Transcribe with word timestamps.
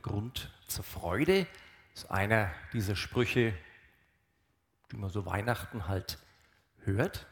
Grund 0.00 0.50
zur 0.66 0.84
Freude. 0.84 1.46
Das 1.94 2.04
ist 2.04 2.10
einer 2.10 2.50
dieser 2.72 2.96
Sprüche, 2.96 3.54
die 4.90 4.96
man 4.96 5.10
so 5.10 5.26
Weihnachten 5.26 5.88
halt 5.88 6.18
hört. 6.84 7.26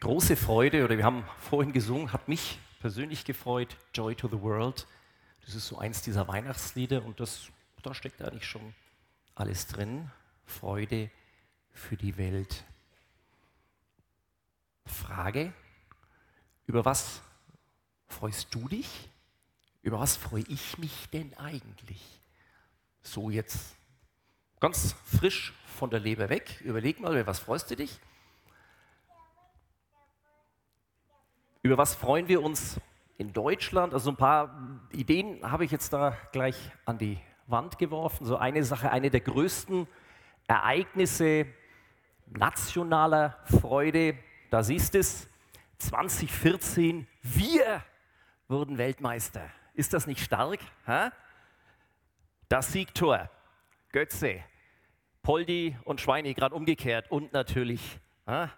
Große 0.00 0.36
Freude, 0.36 0.84
oder 0.84 0.96
wir 0.96 1.04
haben 1.04 1.24
vorhin 1.38 1.72
gesungen, 1.72 2.12
hat 2.12 2.28
mich 2.28 2.58
persönlich 2.80 3.24
gefreut, 3.24 3.76
Joy 3.94 4.14
to 4.14 4.28
the 4.28 4.40
World. 4.40 4.86
Das 5.44 5.54
ist 5.54 5.68
so 5.68 5.78
eins 5.78 6.02
dieser 6.02 6.28
Weihnachtslieder 6.28 7.04
und 7.04 7.20
das, 7.20 7.48
da 7.82 7.94
steckt 7.94 8.20
eigentlich 8.22 8.46
schon 8.46 8.74
alles 9.34 9.66
drin. 9.66 10.10
Freude 10.44 11.10
für 11.72 11.96
die 11.96 12.16
Welt. 12.16 12.64
Frage, 14.84 15.52
über 16.66 16.84
was 16.84 17.20
freust 18.08 18.54
du 18.54 18.68
dich? 18.68 19.08
Über 19.86 20.00
was 20.00 20.16
freue 20.16 20.42
ich 20.48 20.78
mich 20.78 21.08
denn 21.10 21.32
eigentlich? 21.38 22.20
So 23.02 23.30
jetzt 23.30 23.76
ganz 24.58 24.96
frisch 25.04 25.54
von 25.78 25.90
der 25.90 26.00
Leber 26.00 26.28
weg. 26.28 26.60
Überleg 26.64 26.98
mal, 26.98 27.12
über 27.12 27.28
was 27.28 27.38
freust 27.38 27.70
du 27.70 27.76
dich? 27.76 28.00
Über 31.62 31.78
was 31.78 31.94
freuen 31.94 32.26
wir 32.26 32.42
uns 32.42 32.80
in 33.16 33.32
Deutschland? 33.32 33.94
Also 33.94 34.10
ein 34.10 34.16
paar 34.16 34.80
Ideen 34.90 35.48
habe 35.48 35.64
ich 35.64 35.70
jetzt 35.70 35.92
da 35.92 36.16
gleich 36.32 36.56
an 36.84 36.98
die 36.98 37.20
Wand 37.46 37.78
geworfen. 37.78 38.26
So 38.26 38.38
eine 38.38 38.64
Sache, 38.64 38.90
eine 38.90 39.08
der 39.08 39.20
größten 39.20 39.86
Ereignisse 40.48 41.46
nationaler 42.26 43.38
Freude, 43.44 44.18
da 44.50 44.64
siehst 44.64 44.94
du 44.94 44.98
es, 44.98 45.28
2014, 45.78 47.06
wir 47.22 47.84
wurden 48.48 48.78
Weltmeister. 48.78 49.48
Ist 49.76 49.92
das 49.92 50.06
nicht 50.06 50.24
stark? 50.24 50.58
Ha? 50.86 51.12
Das 52.48 52.72
Siegtor, 52.72 53.28
Götze, 53.92 54.42
Poldi 55.22 55.76
und 55.84 56.00
Schweini 56.00 56.32
gerade 56.32 56.54
umgekehrt 56.54 57.10
und 57.10 57.34
natürlich 57.34 58.00
ha? 58.26 58.50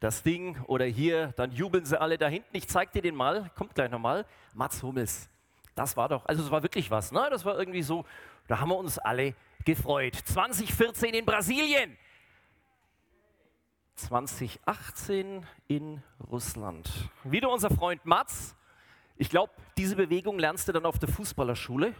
das 0.00 0.24
Ding 0.24 0.60
oder 0.66 0.84
hier, 0.84 1.28
dann 1.36 1.52
jubeln 1.52 1.84
sie 1.84 2.00
alle 2.00 2.18
da 2.18 2.26
hinten. 2.26 2.56
Ich 2.56 2.68
zeig 2.68 2.90
dir 2.90 3.02
den 3.02 3.14
mal, 3.14 3.50
kommt 3.54 3.76
gleich 3.76 3.88
nochmal. 3.88 4.26
Mats 4.52 4.82
Hummels. 4.82 5.30
Das 5.76 5.96
war 5.96 6.08
doch, 6.08 6.26
also 6.26 6.42
es 6.42 6.50
war 6.50 6.64
wirklich 6.64 6.90
was. 6.90 7.12
Ne? 7.12 7.24
Das 7.30 7.44
war 7.44 7.56
irgendwie 7.56 7.82
so, 7.82 8.04
da 8.48 8.58
haben 8.58 8.70
wir 8.70 8.76
uns 8.76 8.98
alle 8.98 9.36
gefreut. 9.64 10.16
2014 10.16 11.14
in 11.14 11.24
Brasilien. 11.24 11.96
2018 13.94 15.46
in 15.68 16.02
Russland. 16.28 16.90
Wieder 17.22 17.48
unser 17.48 17.70
Freund 17.70 18.04
Mats. 18.04 18.56
Ich 19.16 19.30
glaube, 19.30 19.52
diese 19.76 19.96
Bewegung 19.96 20.38
lernst 20.38 20.66
du 20.68 20.72
dann 20.72 20.86
auf 20.86 20.98
der 20.98 21.08
Fußballerschule. 21.08 21.94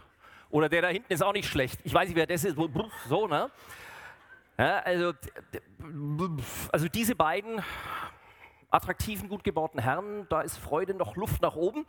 Oder 0.49 0.69
der 0.69 0.83
da 0.83 0.87
hinten 0.89 1.11
ist 1.11 1.23
auch 1.23 1.33
nicht 1.33 1.47
schlecht. 1.47 1.79
Ich 1.83 1.93
weiß 1.93 2.07
nicht, 2.07 2.15
wer 2.15 2.27
das 2.27 2.43
ist. 2.43 2.57
So, 3.07 3.27
ne? 3.27 3.49
Ja, 4.57 4.79
also, 4.79 5.13
also 6.71 6.87
diese 6.87 7.15
beiden 7.15 7.61
attraktiven, 8.69 9.27
gut 9.27 9.43
gebauten 9.43 9.79
Herren, 9.79 10.27
da 10.29 10.41
ist 10.41 10.57
Freude 10.57 10.93
noch 10.93 11.15
Luft 11.15 11.41
nach 11.41 11.55
oben. 11.55 11.85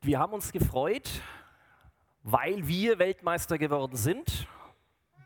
Wir 0.00 0.18
haben 0.18 0.32
uns 0.32 0.52
gefreut, 0.52 1.08
weil 2.22 2.66
wir 2.66 2.98
Weltmeister 2.98 3.58
geworden 3.58 3.96
sind. 3.96 4.46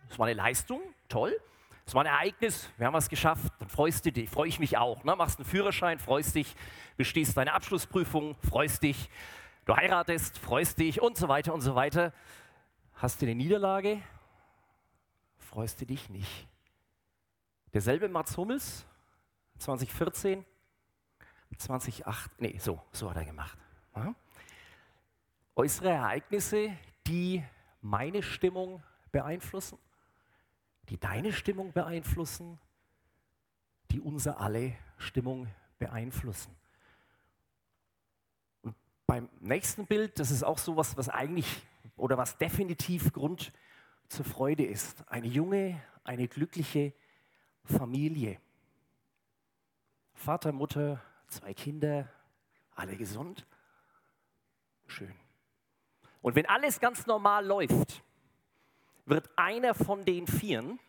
Das 0.08 0.18
war 0.18 0.26
eine 0.26 0.34
Leistung, 0.34 0.80
toll. 1.08 1.36
Es 1.84 1.94
war 1.94 2.02
ein 2.02 2.06
Ereignis, 2.06 2.70
wir 2.76 2.86
haben 2.86 2.94
was 2.94 3.08
geschafft, 3.08 3.52
dann 3.58 3.68
freust 3.68 4.06
du 4.06 4.12
dich, 4.12 4.30
freue 4.30 4.48
ich 4.48 4.60
mich 4.60 4.78
auch. 4.78 5.02
Ne? 5.04 5.16
Machst 5.16 5.38
einen 5.38 5.48
Führerschein, 5.48 5.98
freust 5.98 6.34
dich, 6.34 6.54
bestehst 6.96 7.36
deine 7.36 7.52
Abschlussprüfung, 7.52 8.36
freust 8.48 8.82
dich, 8.82 9.10
du 9.64 9.76
heiratest, 9.76 10.38
freust 10.38 10.78
dich 10.78 11.02
und 11.02 11.16
so 11.16 11.28
weiter 11.28 11.52
und 11.52 11.60
so 11.60 11.74
weiter. 11.74 12.12
Hast 12.94 13.20
du 13.20 13.26
eine 13.26 13.34
Niederlage, 13.34 14.00
freust 15.38 15.80
du 15.80 15.86
dich 15.86 16.08
nicht. 16.08 16.48
Derselbe 17.72 18.08
Mats 18.08 18.36
Hummels, 18.36 18.86
2014, 19.58 20.44
2008, 21.58 22.40
nee, 22.40 22.58
so, 22.58 22.80
so 22.92 23.10
hat 23.10 23.16
er 23.16 23.24
gemacht. 23.24 23.58
Ja? 23.96 24.14
Äußere 25.56 25.90
Ereignisse, 25.90 26.76
die 27.06 27.42
meine 27.80 28.22
Stimmung 28.22 28.82
beeinflussen, 29.10 29.78
die 30.92 31.00
deine 31.00 31.32
Stimmung 31.32 31.72
beeinflussen, 31.72 32.58
die 33.90 33.98
unser 33.98 34.38
alle 34.40 34.76
Stimmung 34.98 35.48
beeinflussen. 35.78 36.54
Und 38.60 38.74
beim 39.06 39.30
nächsten 39.40 39.86
Bild, 39.86 40.18
das 40.18 40.30
ist 40.30 40.42
auch 40.42 40.58
so 40.58 40.76
was, 40.76 40.98
was 40.98 41.08
eigentlich 41.08 41.62
oder 41.96 42.18
was 42.18 42.36
definitiv 42.36 43.10
Grund 43.14 43.54
zur 44.08 44.26
Freude 44.26 44.66
ist. 44.66 45.08
Eine 45.08 45.28
junge, 45.28 45.82
eine 46.04 46.28
glückliche 46.28 46.92
Familie. 47.64 48.38
Vater, 50.12 50.52
Mutter, 50.52 51.00
zwei 51.28 51.54
Kinder, 51.54 52.06
alle 52.74 52.98
gesund. 52.98 53.46
Schön. 54.86 55.14
Und 56.20 56.34
wenn 56.34 56.44
alles 56.44 56.80
ganz 56.80 57.06
normal 57.06 57.46
läuft, 57.46 58.04
wird 59.12 59.28
einer 59.36 59.74
von 59.74 60.06
den 60.06 60.26
Vieren 60.26 60.80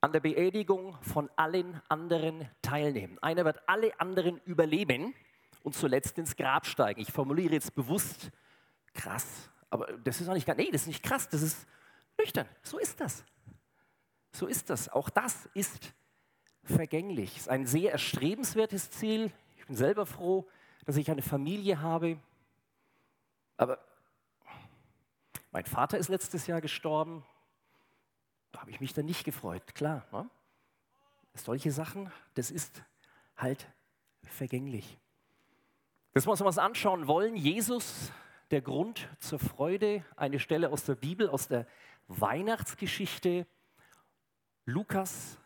an 0.00 0.12
der 0.12 0.18
Beerdigung 0.18 1.00
von 1.02 1.30
allen 1.36 1.80
anderen 1.88 2.48
teilnehmen. 2.62 3.16
Einer 3.20 3.44
wird 3.44 3.60
alle 3.68 3.98
anderen 4.00 4.40
überleben 4.44 5.14
und 5.62 5.74
zuletzt 5.74 6.18
ins 6.18 6.34
Grab 6.34 6.66
steigen. 6.66 7.00
Ich 7.00 7.12
formuliere 7.12 7.52
jetzt 7.52 7.76
bewusst 7.76 8.30
krass, 8.92 9.50
aber 9.70 9.86
das 9.98 10.20
ist 10.20 10.28
auch 10.28 10.34
nicht 10.34 10.48
nee, 10.48 10.70
das 10.72 10.82
ist 10.82 10.86
nicht 10.88 11.02
krass, 11.04 11.28
das 11.28 11.42
ist 11.42 11.66
nüchtern. 12.18 12.48
So 12.62 12.78
ist 12.78 13.00
das. 13.00 13.24
So 14.32 14.48
ist 14.48 14.68
das. 14.68 14.88
Auch 14.88 15.08
das 15.08 15.48
ist 15.54 15.94
vergänglich. 16.64 17.36
Es 17.36 17.42
ist 17.42 17.48
ein 17.48 17.66
sehr 17.66 17.92
erstrebenswertes 17.92 18.90
Ziel. 18.90 19.30
Ich 19.56 19.66
bin 19.66 19.76
selber 19.76 20.06
froh, 20.06 20.48
dass 20.86 20.96
ich 20.96 21.08
eine 21.08 21.22
Familie 21.22 21.80
habe. 21.80 22.18
Aber 23.56 23.78
mein 25.50 25.64
Vater 25.64 25.98
ist 25.98 26.08
letztes 26.08 26.46
Jahr 26.46 26.60
gestorben. 26.60 27.24
Da 28.52 28.60
habe 28.60 28.70
ich 28.70 28.80
mich 28.80 28.92
dann 28.92 29.06
nicht 29.06 29.24
gefreut, 29.24 29.74
klar. 29.74 30.06
Ne? 30.12 30.28
Solche 31.34 31.72
Sachen, 31.72 32.12
das 32.34 32.50
ist 32.50 32.82
halt 33.36 33.66
vergänglich. 34.24 34.98
Das 36.12 36.26
muss 36.26 36.40
wir 36.40 36.46
uns 36.46 36.58
anschauen 36.58 37.06
wollen. 37.06 37.36
Jesus, 37.36 38.12
der 38.50 38.60
Grund 38.60 39.08
zur 39.20 39.38
Freude, 39.38 40.04
eine 40.16 40.38
Stelle 40.38 40.70
aus 40.70 40.84
der 40.84 40.96
Bibel, 40.96 41.28
aus 41.28 41.48
der 41.48 41.66
Weihnachtsgeschichte. 42.08 43.46
Lukas, 44.64 45.38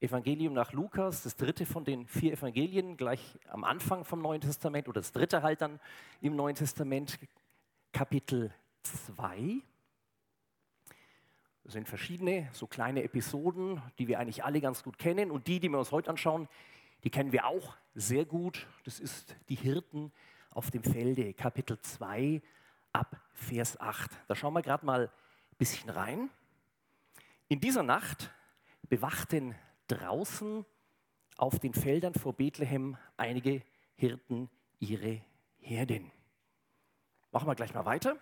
Evangelium 0.00 0.52
nach 0.52 0.72
Lukas, 0.72 1.22
das 1.22 1.36
dritte 1.36 1.66
von 1.66 1.84
den 1.84 2.06
vier 2.06 2.32
Evangelien, 2.32 2.96
gleich 2.96 3.38
am 3.48 3.64
Anfang 3.64 4.04
vom 4.04 4.20
Neuen 4.20 4.40
Testament 4.40 4.88
oder 4.88 5.00
das 5.00 5.12
dritte 5.12 5.42
halt 5.42 5.60
dann 5.60 5.80
im 6.20 6.36
Neuen 6.36 6.54
Testament, 6.54 7.18
Kapitel 7.92 8.52
2. 8.82 9.62
Das 11.64 11.74
sind 11.74 11.88
verschiedene, 11.88 12.48
so 12.52 12.66
kleine 12.66 13.02
Episoden, 13.02 13.80
die 13.98 14.08
wir 14.08 14.18
eigentlich 14.18 14.44
alle 14.44 14.60
ganz 14.60 14.82
gut 14.82 14.98
kennen. 14.98 15.30
Und 15.30 15.46
die, 15.46 15.60
die 15.60 15.68
wir 15.68 15.78
uns 15.78 15.92
heute 15.92 16.10
anschauen, 16.10 16.48
die 17.04 17.10
kennen 17.10 17.32
wir 17.32 17.46
auch 17.46 17.76
sehr 17.94 18.24
gut. 18.24 18.66
Das 18.84 18.98
ist 18.98 19.36
die 19.48 19.54
Hirten 19.54 20.12
auf 20.50 20.70
dem 20.70 20.82
Felde, 20.82 21.32
Kapitel 21.32 21.80
2 21.80 22.42
ab 22.92 23.20
Vers 23.32 23.78
8. 23.78 24.10
Da 24.26 24.34
schauen 24.34 24.52
wir 24.52 24.62
gerade 24.62 24.84
mal 24.84 25.06
ein 25.06 25.56
bisschen 25.58 25.90
rein. 25.90 26.30
In 27.48 27.60
dieser 27.60 27.82
Nacht 27.82 28.30
bewachten 28.88 29.54
draußen 29.88 30.64
auf 31.36 31.58
den 31.58 31.72
Feldern 31.72 32.14
vor 32.14 32.34
Bethlehem 32.34 32.96
einige 33.16 33.62
Hirten 33.94 34.50
ihre 34.78 35.22
Herden. 35.60 36.10
Machen 37.32 37.46
wir 37.46 37.54
gleich 37.54 37.74
mal 37.74 37.84
weiter. 37.84 38.16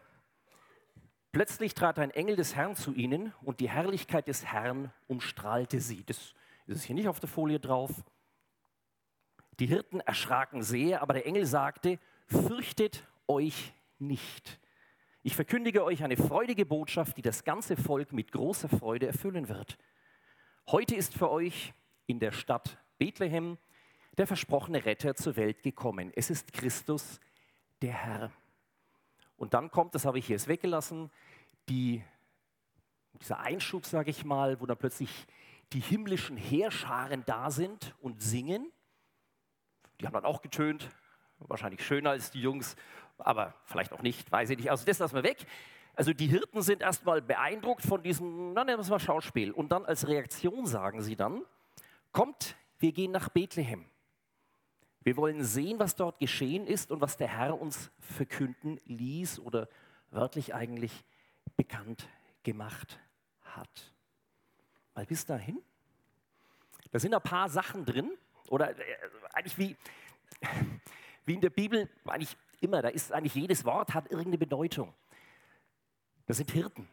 Plötzlich 1.33 1.75
trat 1.75 1.99
ein 1.99 2.11
Engel 2.11 2.37
des 2.37 2.57
Herrn 2.57 2.75
zu 2.75 2.95
ihnen 2.95 3.35
und 3.43 3.61
die 3.61 3.69
Herrlichkeit 3.69 4.29
des 4.29 4.47
Herrn 4.47 4.93
umstrahlte 5.07 5.81
sie. 5.81 6.05
Das 6.05 6.35
ist 6.67 6.85
hier 6.85 6.95
nicht 6.95 7.09
auf 7.09 7.21
der 7.21 7.29
Folie 7.29 7.61
drauf. 7.61 7.91
Die 9.61 9.67
Hirten 9.67 10.01
erschraken 10.01 10.63
sehr, 10.63 11.03
aber 11.03 11.15
der 11.15 11.27
Engel 11.27 11.45
sagte, 11.45 11.99
fürchtet 12.27 13.07
euch 13.27 13.75
nicht. 13.99 14.59
Ich 15.23 15.35
verkündige 15.35 15.85
euch 15.85 16.03
eine 16.03 16.17
freudige 16.17 16.65
Botschaft, 16.65 17.17
die 17.17 17.23
das 17.23 17.45
ganze 17.45 17.77
Volk 17.77 18.13
mit 18.13 18.33
großer 18.33 18.69
Freude 18.69 19.09
erfüllen 19.09 19.49
wird. 19.49 19.77
Heute 20.69 20.95
ist 20.95 21.15
für 21.15 21.31
euch 21.31 21.75
in 22.07 22.21
der 22.21 22.33
Stadt 22.33 22.79
Bethlehem 22.99 23.59
der 24.17 24.27
versprochene 24.27 24.85
Retter 24.85 25.15
zur 25.15 25.37
Welt 25.37 25.63
gekommen. 25.63 26.13
Es 26.15 26.31
ist 26.31 26.53
Christus, 26.53 27.21
der 27.83 27.93
Herr. 27.93 28.33
Und 29.39 29.55
dann 29.55 29.71
kommt, 29.71 29.95
das 29.95 30.05
habe 30.05 30.19
ich 30.19 30.27
hier 30.27 30.37
jetzt 30.37 30.49
weggelassen, 30.49 31.11
die, 31.69 32.05
dieser 33.23 33.39
Einschub, 33.41 33.87
sage 33.87 34.11
ich 34.11 34.25
mal, 34.25 34.61
wo 34.61 34.67
dann 34.67 34.77
plötzlich 34.77 35.27
die 35.73 35.81
himmlischen 35.81 36.37
Heerscharen 36.37 37.25
da 37.25 37.51
sind 37.51 37.95
und 38.01 38.23
singen. 38.23 38.71
Die 40.01 40.07
haben 40.07 40.15
dann 40.15 40.25
auch 40.25 40.43
getönt, 40.43 40.91
wahrscheinlich 41.39 41.85
schöner 41.85 42.11
als 42.11 42.31
die 42.31 42.41
Jungs, 42.41 42.77
aber 43.19 43.55
vielleicht 43.65 43.93
auch 43.93 44.03
nicht, 44.03 44.31
weiß 44.31 44.51
ich 44.51 44.59
nicht. 44.59 44.71
Also 44.71 44.85
das 44.85 44.99
lassen 44.99 45.15
wir 45.15 45.23
weg. 45.23 45.47
Also 45.95 46.13
die 46.13 46.27
Hirten 46.27 46.63
sind 46.63 46.83
erstmal 46.83 47.23
beeindruckt 47.23 47.83
von 47.83 48.03
diesem, 48.03 48.53
na 48.55 48.65
nennen 48.65 48.79
wir 48.79 48.83
es 48.83 48.91
mal 48.91 49.01
Schauspiel. 49.01 49.53
Und 49.53 49.71
dann 49.71 49.85
als 49.85 50.07
Reaktion 50.07 50.67
sagen 50.67 51.03
sie 51.03 51.17
dann, 51.17 51.43
kommt, 52.13 52.57
wir 52.79 52.93
gehen 52.93 53.11
nach 53.11 53.29
Bethlehem. 53.29 53.85
Wir 55.01 55.17
wollen 55.17 55.45
sehen, 55.45 55.79
was 55.79 55.97
dort 55.97 56.19
geschehen 56.19 56.67
ist 56.67 56.91
und 56.91 57.01
was 57.01 57.17
der 57.17 57.29
Herr 57.29 57.61
uns 57.61 57.91
verkünden 57.99 58.81
ließ 58.85 59.41
oder 59.41 59.69
wörtlich 60.11 60.55
eigentlich 60.55 61.05
bekannt 61.57 62.09
gemacht 62.43 62.99
hat. 63.43 63.93
Weil 64.95 65.07
bis 65.07 65.25
dahin, 65.25 65.63
da 66.91 66.99
sind 66.99 67.15
ein 67.15 67.23
paar 67.23 67.49
Sachen 67.49 67.85
drin, 67.85 68.11
oder 68.49 68.71
äh, 68.71 68.97
eigentlich 69.33 69.59
wie, 69.59 69.77
wie 71.25 71.35
in 71.35 71.41
der 71.41 71.51
Bibel, 71.51 71.89
eigentlich 72.05 72.37
immer, 72.61 72.83
da 72.83 72.89
ist 72.89 73.13
eigentlich 73.13 73.35
jedes 73.35 73.65
Wort 73.65 73.95
hat 73.95 74.07
irgendeine 74.07 74.39
Bedeutung. 74.39 74.95
Das 76.27 76.39
sind 76.39 76.51
Hirten. 76.51 76.89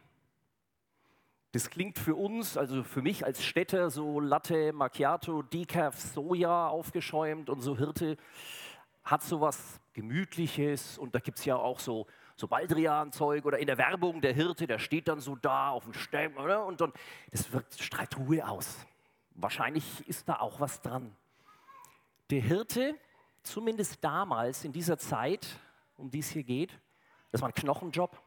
Das 1.56 1.70
klingt 1.70 1.98
für 1.98 2.14
uns, 2.14 2.58
also 2.58 2.82
für 2.84 3.00
mich 3.00 3.24
als 3.24 3.42
Städter, 3.42 3.88
so 3.88 4.20
Latte, 4.20 4.74
Macchiato, 4.74 5.40
Decaf, 5.40 5.98
Soja 5.98 6.68
aufgeschäumt 6.68 7.48
und 7.48 7.62
so 7.62 7.78
Hirte 7.78 8.18
hat 9.04 9.22
so 9.22 9.40
was 9.40 9.80
Gemütliches 9.94 10.98
und 10.98 11.14
da 11.14 11.18
gibt 11.18 11.38
es 11.38 11.46
ja 11.46 11.56
auch 11.56 11.80
so, 11.80 12.06
so 12.36 12.46
Baldrian-Zeug 12.46 13.46
oder 13.46 13.58
in 13.58 13.68
der 13.68 13.78
Werbung 13.78 14.20
der 14.20 14.34
Hirte, 14.34 14.66
der 14.66 14.78
steht 14.78 15.08
dann 15.08 15.20
so 15.20 15.34
da 15.34 15.70
auf 15.70 15.84
dem 15.84 15.94
Stämm 15.94 16.36
und 16.36 16.78
dann, 16.82 16.92
das 17.30 17.50
wirkt, 17.50 17.80
strahlt 17.80 18.18
Ruhe 18.18 18.46
aus. 18.46 18.86
Wahrscheinlich 19.30 20.06
ist 20.06 20.28
da 20.28 20.40
auch 20.40 20.60
was 20.60 20.82
dran. 20.82 21.16
Der 22.28 22.42
Hirte, 22.42 22.96
zumindest 23.42 24.04
damals 24.04 24.62
in 24.62 24.72
dieser 24.72 24.98
Zeit, 24.98 25.58
um 25.96 26.10
die 26.10 26.18
es 26.18 26.28
hier 26.28 26.44
geht, 26.44 26.78
das 27.32 27.40
war 27.40 27.48
ein 27.48 27.54
Knochenjob. 27.54 28.25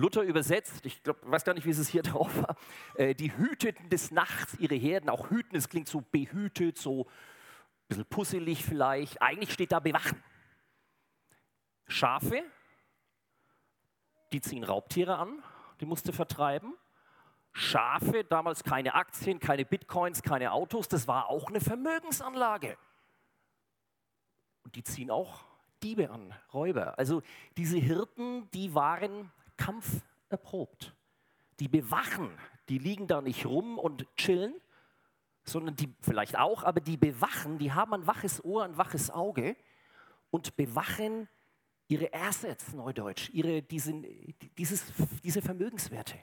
Luther 0.00 0.22
übersetzt, 0.22 0.84
ich 0.86 1.02
glaub, 1.02 1.18
weiß 1.22 1.44
gar 1.44 1.54
nicht, 1.54 1.66
wie 1.66 1.70
es 1.70 1.88
hier 1.88 2.02
drauf 2.10 2.42
war, 2.42 2.56
äh, 2.94 3.14
die 3.14 3.36
hüteten 3.36 3.88
des 3.90 4.10
Nachts 4.10 4.54
ihre 4.58 4.74
Herden, 4.74 5.10
auch 5.10 5.30
hüten, 5.30 5.56
es 5.56 5.68
klingt 5.68 5.88
so 5.88 6.00
behütet, 6.00 6.78
so 6.78 7.04
ein 7.04 7.88
bisschen 7.88 8.06
pusselig 8.06 8.64
vielleicht. 8.64 9.20
Eigentlich 9.22 9.52
steht 9.52 9.72
da 9.72 9.80
bewachen. 9.80 10.22
Schafe, 11.86 12.42
die 14.32 14.40
ziehen 14.40 14.64
Raubtiere 14.64 15.18
an, 15.18 15.42
die 15.80 15.86
musste 15.86 16.12
vertreiben. 16.12 16.74
Schafe, 17.52 18.24
damals 18.24 18.62
keine 18.62 18.94
Aktien, 18.94 19.40
keine 19.40 19.64
Bitcoins, 19.64 20.22
keine 20.22 20.52
Autos, 20.52 20.86
das 20.86 21.08
war 21.08 21.28
auch 21.28 21.48
eine 21.48 21.60
Vermögensanlage. 21.60 22.78
Und 24.62 24.76
die 24.76 24.84
ziehen 24.84 25.10
auch 25.10 25.44
Diebe 25.82 26.10
an, 26.10 26.32
Räuber. 26.52 26.96
Also 26.98 27.22
diese 27.56 27.78
Hirten, 27.78 28.48
die 28.52 28.74
waren 28.74 29.32
kampferprobt. 29.60 30.94
Die 31.60 31.68
bewachen, 31.68 32.30
die 32.68 32.78
liegen 32.78 33.06
da 33.06 33.20
nicht 33.20 33.46
rum 33.46 33.78
und 33.78 34.06
chillen, 34.16 34.54
sondern 35.44 35.76
die 35.76 35.94
vielleicht 36.00 36.38
auch, 36.38 36.64
aber 36.64 36.80
die 36.80 36.96
bewachen, 36.96 37.58
die 37.58 37.72
haben 37.72 37.92
ein 37.94 38.06
waches 38.06 38.44
Ohr, 38.44 38.64
ein 38.64 38.76
waches 38.76 39.10
Auge 39.10 39.56
und 40.30 40.56
bewachen 40.56 41.28
ihre 41.88 42.12
Assets, 42.14 42.72
Neudeutsch, 42.72 43.30
ihre, 43.30 43.62
diesen, 43.62 44.06
dieses, 44.56 44.92
diese 45.22 45.42
Vermögenswerte. 45.42 46.16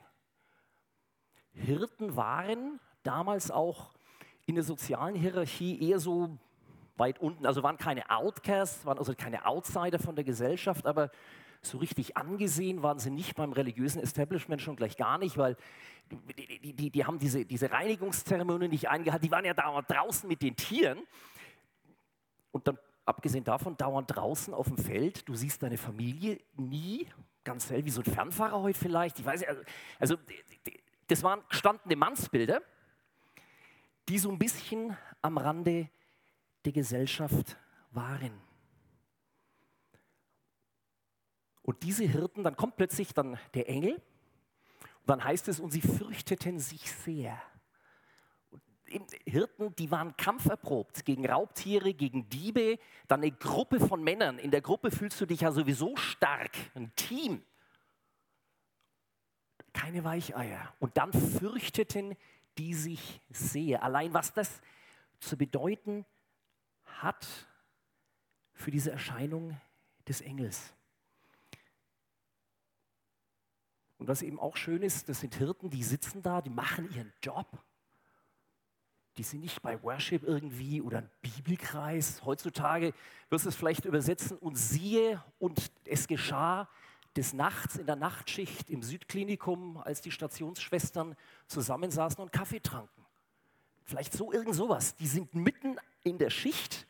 Hirten 1.51 2.15
waren 2.15 2.79
damals 3.03 3.51
auch 3.51 3.93
in 4.45 4.55
der 4.55 4.63
sozialen 4.63 5.15
Hierarchie 5.15 5.81
eher 5.81 5.99
so 5.99 6.37
weit 6.95 7.19
unten, 7.19 7.45
also 7.45 7.63
waren 7.63 7.77
keine 7.77 8.09
Outcasts, 8.09 8.85
waren 8.85 8.97
also 8.97 9.13
keine 9.13 9.45
Outsider 9.45 9.99
von 9.99 10.15
der 10.15 10.23
Gesellschaft, 10.23 10.85
aber 10.85 11.11
so 11.61 11.77
richtig 11.77 12.17
angesehen 12.17 12.83
waren 12.83 12.99
sie 12.99 13.09
nicht 13.09 13.35
beim 13.35 13.53
religiösen 13.53 14.01
Establishment 14.01 14.61
schon 14.61 14.75
gleich 14.75 14.97
gar 14.97 15.17
nicht, 15.17 15.37
weil 15.37 15.55
die, 16.09 16.59
die, 16.59 16.73
die, 16.73 16.89
die 16.89 17.05
haben 17.05 17.19
diese, 17.19 17.45
diese 17.45 17.71
Reinigungszeremonie 17.71 18.67
nicht 18.67 18.89
eingehalten. 18.89 19.25
Die 19.25 19.31
waren 19.31 19.45
ja 19.45 19.53
dauernd 19.53 19.89
draußen 19.89 20.27
mit 20.27 20.41
den 20.41 20.55
Tieren. 20.55 20.99
Und 22.51 22.67
dann, 22.67 22.77
abgesehen 23.05 23.43
davon, 23.43 23.77
dauernd 23.77 24.15
draußen 24.15 24.53
auf 24.53 24.67
dem 24.67 24.77
Feld. 24.77 25.27
Du 25.27 25.35
siehst 25.35 25.63
deine 25.63 25.77
Familie 25.77 26.39
nie, 26.55 27.07
ganz 27.43 27.67
selten, 27.67 27.85
wie 27.85 27.91
so 27.91 28.01
ein 28.01 28.11
Fernfahrer 28.11 28.61
heute 28.61 28.77
vielleicht. 28.77 29.19
Ich 29.19 29.25
weiß 29.25 29.39
nicht, 29.39 29.49
also, 29.49 29.61
also 29.99 30.17
das 31.07 31.23
waren 31.23 31.41
gestandene 31.49 31.95
Mannsbilder, 31.95 32.61
die 34.09 34.17
so 34.17 34.29
ein 34.29 34.37
bisschen 34.37 34.95
am 35.21 35.37
Rande 35.37 35.89
der 36.65 36.71
Gesellschaft 36.73 37.57
waren. 37.91 38.46
Und 41.67 41.83
diese 41.83 42.05
Hirten, 42.05 42.45
dann 42.45 42.55
kommt 42.55 42.77
plötzlich 42.77 43.13
dann 43.13 43.37
der 43.53 43.67
Engel 43.67 43.95
und 43.95 45.09
dann 45.09 45.21
heißt 45.21 45.49
es, 45.49 45.59
und 45.59 45.71
sie 45.71 45.81
fürchteten 45.81 46.59
sich 46.59 46.89
sehr. 46.89 47.41
Hirten, 49.25 49.75
die 49.75 49.91
waren 49.91 50.15
kampferprobt 50.15 51.03
gegen 51.03 51.29
Raubtiere, 51.29 51.93
gegen 51.93 52.29
Diebe, 52.29 52.79
dann 53.09 53.19
eine 53.19 53.33
Gruppe 53.33 53.81
von 53.81 54.01
Männern. 54.01 54.39
In 54.39 54.49
der 54.49 54.61
Gruppe 54.61 54.91
fühlst 54.91 55.19
du 55.19 55.25
dich 55.25 55.41
ja 55.41 55.51
sowieso 55.51 55.97
stark, 55.97 56.51
ein 56.73 56.95
Team. 56.95 57.43
Keine 59.73 60.05
Weicheier. 60.05 60.73
Und 60.79 60.95
dann 60.95 61.11
fürchteten 61.11 62.15
die 62.57 62.75
sich 62.75 63.19
sehr. 63.29 63.83
Allein 63.83 64.13
was 64.13 64.31
das 64.31 64.61
zu 65.19 65.37
bedeuten 65.37 66.05
hat 66.85 67.27
für 68.53 68.71
diese 68.71 68.91
Erscheinung 68.91 69.59
des 70.07 70.21
Engels. 70.21 70.73
Und 73.97 74.07
was 74.07 74.21
eben 74.21 74.39
auch 74.39 74.57
schön 74.57 74.83
ist, 74.83 75.09
das 75.09 75.21
sind 75.21 75.35
Hirten, 75.35 75.69
die 75.69 75.83
sitzen 75.83 76.21
da, 76.21 76.41
die 76.41 76.49
machen 76.49 76.89
ihren 76.93 77.11
Job. 77.21 77.47
Die 79.17 79.23
sind 79.23 79.41
nicht 79.41 79.61
bei 79.63 79.81
Worship 79.81 80.23
irgendwie 80.23 80.81
oder 80.81 80.99
ein 80.99 81.09
Bibelkreis. 81.21 82.23
Heutzutage 82.23 82.93
wirst 83.29 83.45
du 83.45 83.49
es 83.49 83.55
vielleicht 83.55 83.85
übersetzen 83.85 84.37
und 84.37 84.55
siehe 84.55 85.23
und 85.39 85.71
es 85.85 86.07
geschah 86.07 86.69
des 87.15 87.33
Nachts 87.33 87.77
in 87.77 87.87
der 87.87 87.95
Nachtschicht 87.95 88.69
im 88.69 88.83
Südklinikum, 88.83 89.77
als 89.77 90.01
die 90.01 90.11
Stationsschwestern 90.11 91.15
zusammensaßen 91.47 92.21
und 92.21 92.31
Kaffee 92.31 92.59
tranken. 92.59 93.05
Vielleicht 93.85 94.13
so 94.13 94.31
irgend 94.31 94.53
sowas. 94.53 94.95
Die 94.95 95.07
sind 95.07 95.33
mitten 95.33 95.77
in 96.03 96.19
der 96.19 96.29
Schicht 96.29 96.85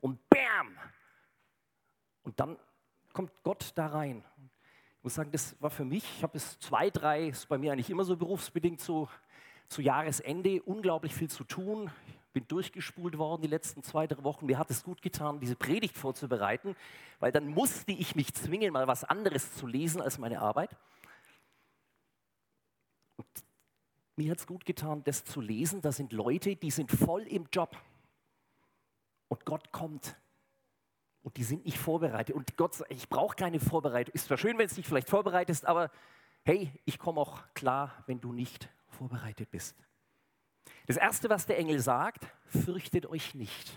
und 0.00 0.18
bam! 0.28 0.78
Und 2.22 2.38
dann 2.38 2.58
kommt 3.14 3.32
Gott 3.42 3.72
da 3.74 3.86
rein 3.86 4.22
ich 5.02 5.04
muss 5.04 5.16
sagen, 5.16 5.32
das 5.32 5.60
war 5.60 5.70
für 5.70 5.84
mich, 5.84 6.04
ich 6.16 6.22
habe 6.22 6.36
es 6.36 6.60
zwei, 6.60 6.88
drei, 6.88 7.26
ist 7.26 7.48
bei 7.48 7.58
mir 7.58 7.72
eigentlich 7.72 7.90
immer 7.90 8.04
so 8.04 8.16
berufsbedingt 8.16 8.80
so 8.80 9.08
zu 9.66 9.82
Jahresende 9.82 10.62
unglaublich 10.62 11.12
viel 11.12 11.28
zu 11.28 11.42
tun. 11.42 11.90
Bin 12.32 12.46
durchgespult 12.46 13.18
worden 13.18 13.42
die 13.42 13.48
letzten 13.48 13.82
zwei, 13.82 14.06
drei 14.06 14.22
Wochen. 14.22 14.46
Mir 14.46 14.58
hat 14.58 14.70
es 14.70 14.84
gut 14.84 15.02
getan, 15.02 15.40
diese 15.40 15.56
Predigt 15.56 15.98
vorzubereiten, 15.98 16.76
weil 17.18 17.32
dann 17.32 17.48
musste 17.48 17.90
ich 17.90 18.14
mich 18.14 18.32
zwingen, 18.32 18.72
mal 18.72 18.86
was 18.86 19.02
anderes 19.02 19.52
zu 19.56 19.66
lesen 19.66 20.00
als 20.00 20.18
meine 20.18 20.40
Arbeit. 20.40 20.70
Und 23.16 23.26
mir 24.14 24.30
hat 24.30 24.38
es 24.38 24.46
gut 24.46 24.64
getan, 24.64 25.02
das 25.02 25.24
zu 25.24 25.40
lesen. 25.40 25.80
Da 25.80 25.90
sind 25.90 26.12
Leute, 26.12 26.54
die 26.54 26.70
sind 26.70 26.92
voll 26.92 27.22
im 27.22 27.48
Job. 27.50 27.76
Und 29.26 29.44
Gott 29.44 29.72
kommt 29.72 30.14
und 31.22 31.36
die 31.36 31.44
sind 31.44 31.64
nicht 31.64 31.78
vorbereitet. 31.78 32.34
Und 32.34 32.56
Gott 32.56 32.74
sagt, 32.74 32.90
ich 32.90 33.08
brauche 33.08 33.36
keine 33.36 33.60
Vorbereitung. 33.60 34.14
Ist 34.14 34.26
zwar 34.26 34.38
schön, 34.38 34.58
wenn 34.58 34.68
du 34.68 34.74
dich 34.74 34.86
vielleicht 34.86 35.08
vorbereitest, 35.08 35.66
aber 35.66 35.90
hey, 36.44 36.72
ich 36.84 36.98
komme 36.98 37.20
auch 37.20 37.42
klar, 37.54 38.02
wenn 38.06 38.20
du 38.20 38.32
nicht 38.32 38.68
vorbereitet 38.88 39.50
bist. 39.50 39.76
Das 40.86 40.96
Erste, 40.96 41.30
was 41.30 41.46
der 41.46 41.58
Engel 41.58 41.78
sagt, 41.80 42.26
fürchtet 42.46 43.06
euch 43.06 43.34
nicht. 43.34 43.72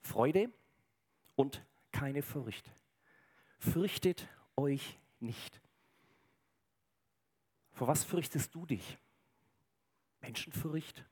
Freude 0.00 0.50
und 1.36 1.62
keine 1.92 2.22
Furcht. 2.22 2.70
Fürchtet 3.58 4.26
euch 4.56 4.98
nicht. 5.20 5.60
Vor 7.72 7.86
was 7.86 8.04
fürchtest 8.04 8.54
du 8.54 8.66
dich? 8.66 8.98
Menschenfurcht? 10.20 11.04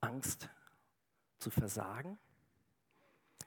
Angst 0.00 0.48
zu 1.38 1.50
versagen? 1.50 2.18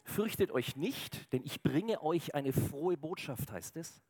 Fürchtet 0.06 0.52
euch 0.52 0.76
nicht, 0.76 1.34
denn 1.34 1.44
ich 1.44 1.64
bringe 1.64 2.02
euch 2.04 2.36
eine 2.36 2.54
frohe 2.54 2.96
Botschaft, 2.96 3.52
heißt 3.52 3.76
es. 3.76 4.04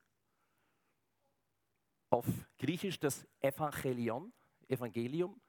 Auf 2.10 2.26
Griechisch 2.60 3.00
das 3.00 3.26
Evangelion, 3.40 4.34
Evangelium. 4.68 5.40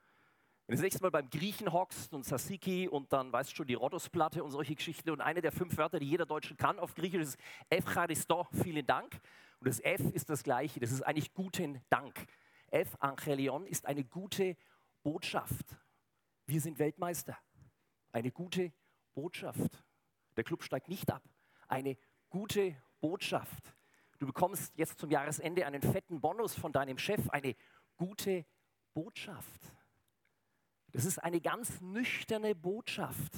Wenn 0.67 0.75
du 0.75 0.77
das 0.77 0.83
nächste 0.83 1.03
Mal 1.03 1.11
beim 1.11 1.29
Griechen 1.31 1.73
hockst 1.73 2.15
und 2.15 2.25
Sasiki 2.25 2.89
und 2.89 3.13
dann 3.13 3.33
weißt 3.33 3.51
du 3.51 3.57
schon 3.57 3.67
die 3.67 3.75
Rhodosplatte 3.75 4.43
und 4.43 4.53
solche 4.53 4.77
Geschichten 4.77 5.11
und 5.11 5.21
eine 5.21 5.43
der 5.43 5.53
fünf 5.53 5.77
Wörter, 5.77 5.99
die 5.99 6.09
jeder 6.09 6.27
Deutsche 6.27 6.55
kann 6.55 6.79
auf 6.79 6.95
Griechisch 6.95 7.23
ist 7.23 7.39
Evcharisto, 7.69 8.47
vielen 8.53 8.87
Dank. 8.87 9.21
Und 9.59 9.69
das 9.69 9.81
F 9.81 10.01
ist 10.13 10.31
das 10.31 10.45
gleiche, 10.45 10.79
das 10.79 10.93
ist 10.93 11.03
eigentlich 11.03 11.35
guten 11.35 11.83
Dank. 11.89 12.27
Evangelion 12.71 13.67
ist 13.67 13.85
eine 13.85 14.05
gute 14.05 14.57
Botschaft. 15.03 15.77
Wir 16.47 16.61
sind 16.61 16.79
Weltmeister. 16.79 17.37
Eine 18.13 18.31
gute 18.31 18.73
Botschaft. 19.15 19.86
Der 20.37 20.45
Club 20.45 20.63
steigt 20.63 20.89
nicht 20.89 21.11
ab. 21.11 21.23
eine 21.69 21.97
gute 22.31 22.77
Botschaft. 23.01 23.75
Du 24.19 24.27
bekommst 24.27 24.77
jetzt 24.77 24.99
zum 24.99 25.11
Jahresende 25.11 25.67
einen 25.67 25.83
fetten 25.83 26.21
Bonus 26.21 26.55
von 26.55 26.73
deinem 26.73 26.99
Chef, 26.99 27.29
eine 27.31 27.57
gute 27.97 28.47
Botschaft. 28.95 29.61
Das 30.93 31.05
ist 31.05 31.19
eine 31.19 31.41
ganz 31.41 31.81
nüchterne 31.81 32.55
Botschaft. 32.55 33.33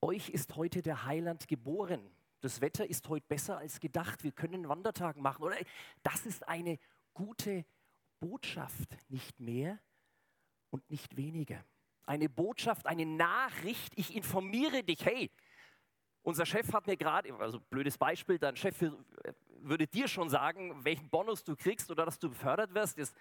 Euch 0.00 0.30
ist 0.30 0.56
heute 0.56 0.82
der 0.82 1.04
Heiland 1.06 1.48
geboren. 1.48 2.10
Das 2.40 2.60
Wetter 2.60 2.86
ist 2.86 3.08
heute 3.08 3.26
besser 3.28 3.58
als 3.58 3.78
gedacht. 3.80 4.24
Wir 4.24 4.32
können 4.32 4.54
einen 4.54 4.68
Wandertag 4.68 5.16
machen. 5.16 5.44
Oder 5.44 5.56
das 6.02 6.26
ist 6.26 6.46
eine 6.48 6.78
gute 7.14 7.64
Botschaft, 8.20 8.98
nicht 9.08 9.40
mehr 9.40 9.78
und 10.70 10.88
nicht 10.90 11.16
weniger. 11.16 11.64
Eine 12.04 12.28
Botschaft, 12.28 12.86
eine 12.86 13.06
Nachricht. 13.06 13.92
Ich 13.96 14.14
informiere 14.14 14.82
dich. 14.82 15.04
Hey, 15.06 15.30
unser 16.22 16.46
Chef 16.46 16.72
hat 16.72 16.86
mir 16.86 16.96
gerade, 16.96 17.32
also 17.38 17.60
blödes 17.60 17.98
Beispiel, 17.98 18.38
dein 18.38 18.56
Chef 18.56 18.76
würde 19.64 19.86
dir 19.86 20.08
schon 20.08 20.28
sagen, 20.28 20.84
welchen 20.84 21.08
Bonus 21.08 21.44
du 21.44 21.56
kriegst 21.56 21.90
oder 21.90 22.04
dass 22.04 22.18
du 22.18 22.30
befördert 22.30 22.74
wirst. 22.74 22.98
Ist, 22.98 23.16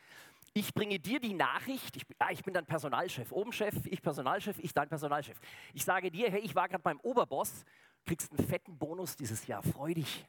ich 0.53 0.73
bringe 0.73 0.99
dir 0.99 1.19
die 1.19 1.33
Nachricht, 1.33 1.95
ich, 1.95 2.05
ah, 2.19 2.31
ich 2.31 2.43
bin 2.43 2.53
dein 2.53 2.65
Personalchef, 2.65 3.31
oben 3.31 3.51
Chef, 3.51 3.75
ich 3.85 4.01
Personalchef, 4.01 4.57
ich 4.59 4.73
dein 4.73 4.89
Personalchef. 4.89 5.39
Ich 5.73 5.83
sage 5.83 6.11
dir, 6.11 6.29
hey, 6.29 6.41
ich 6.41 6.55
war 6.55 6.67
gerade 6.67 6.83
beim 6.83 6.99
Oberboss, 7.01 7.65
kriegst 8.05 8.31
einen 8.31 8.47
fetten 8.47 8.77
Bonus 8.77 9.15
dieses 9.15 9.47
Jahr, 9.47 9.63
freu 9.63 9.93
dich. 9.93 10.25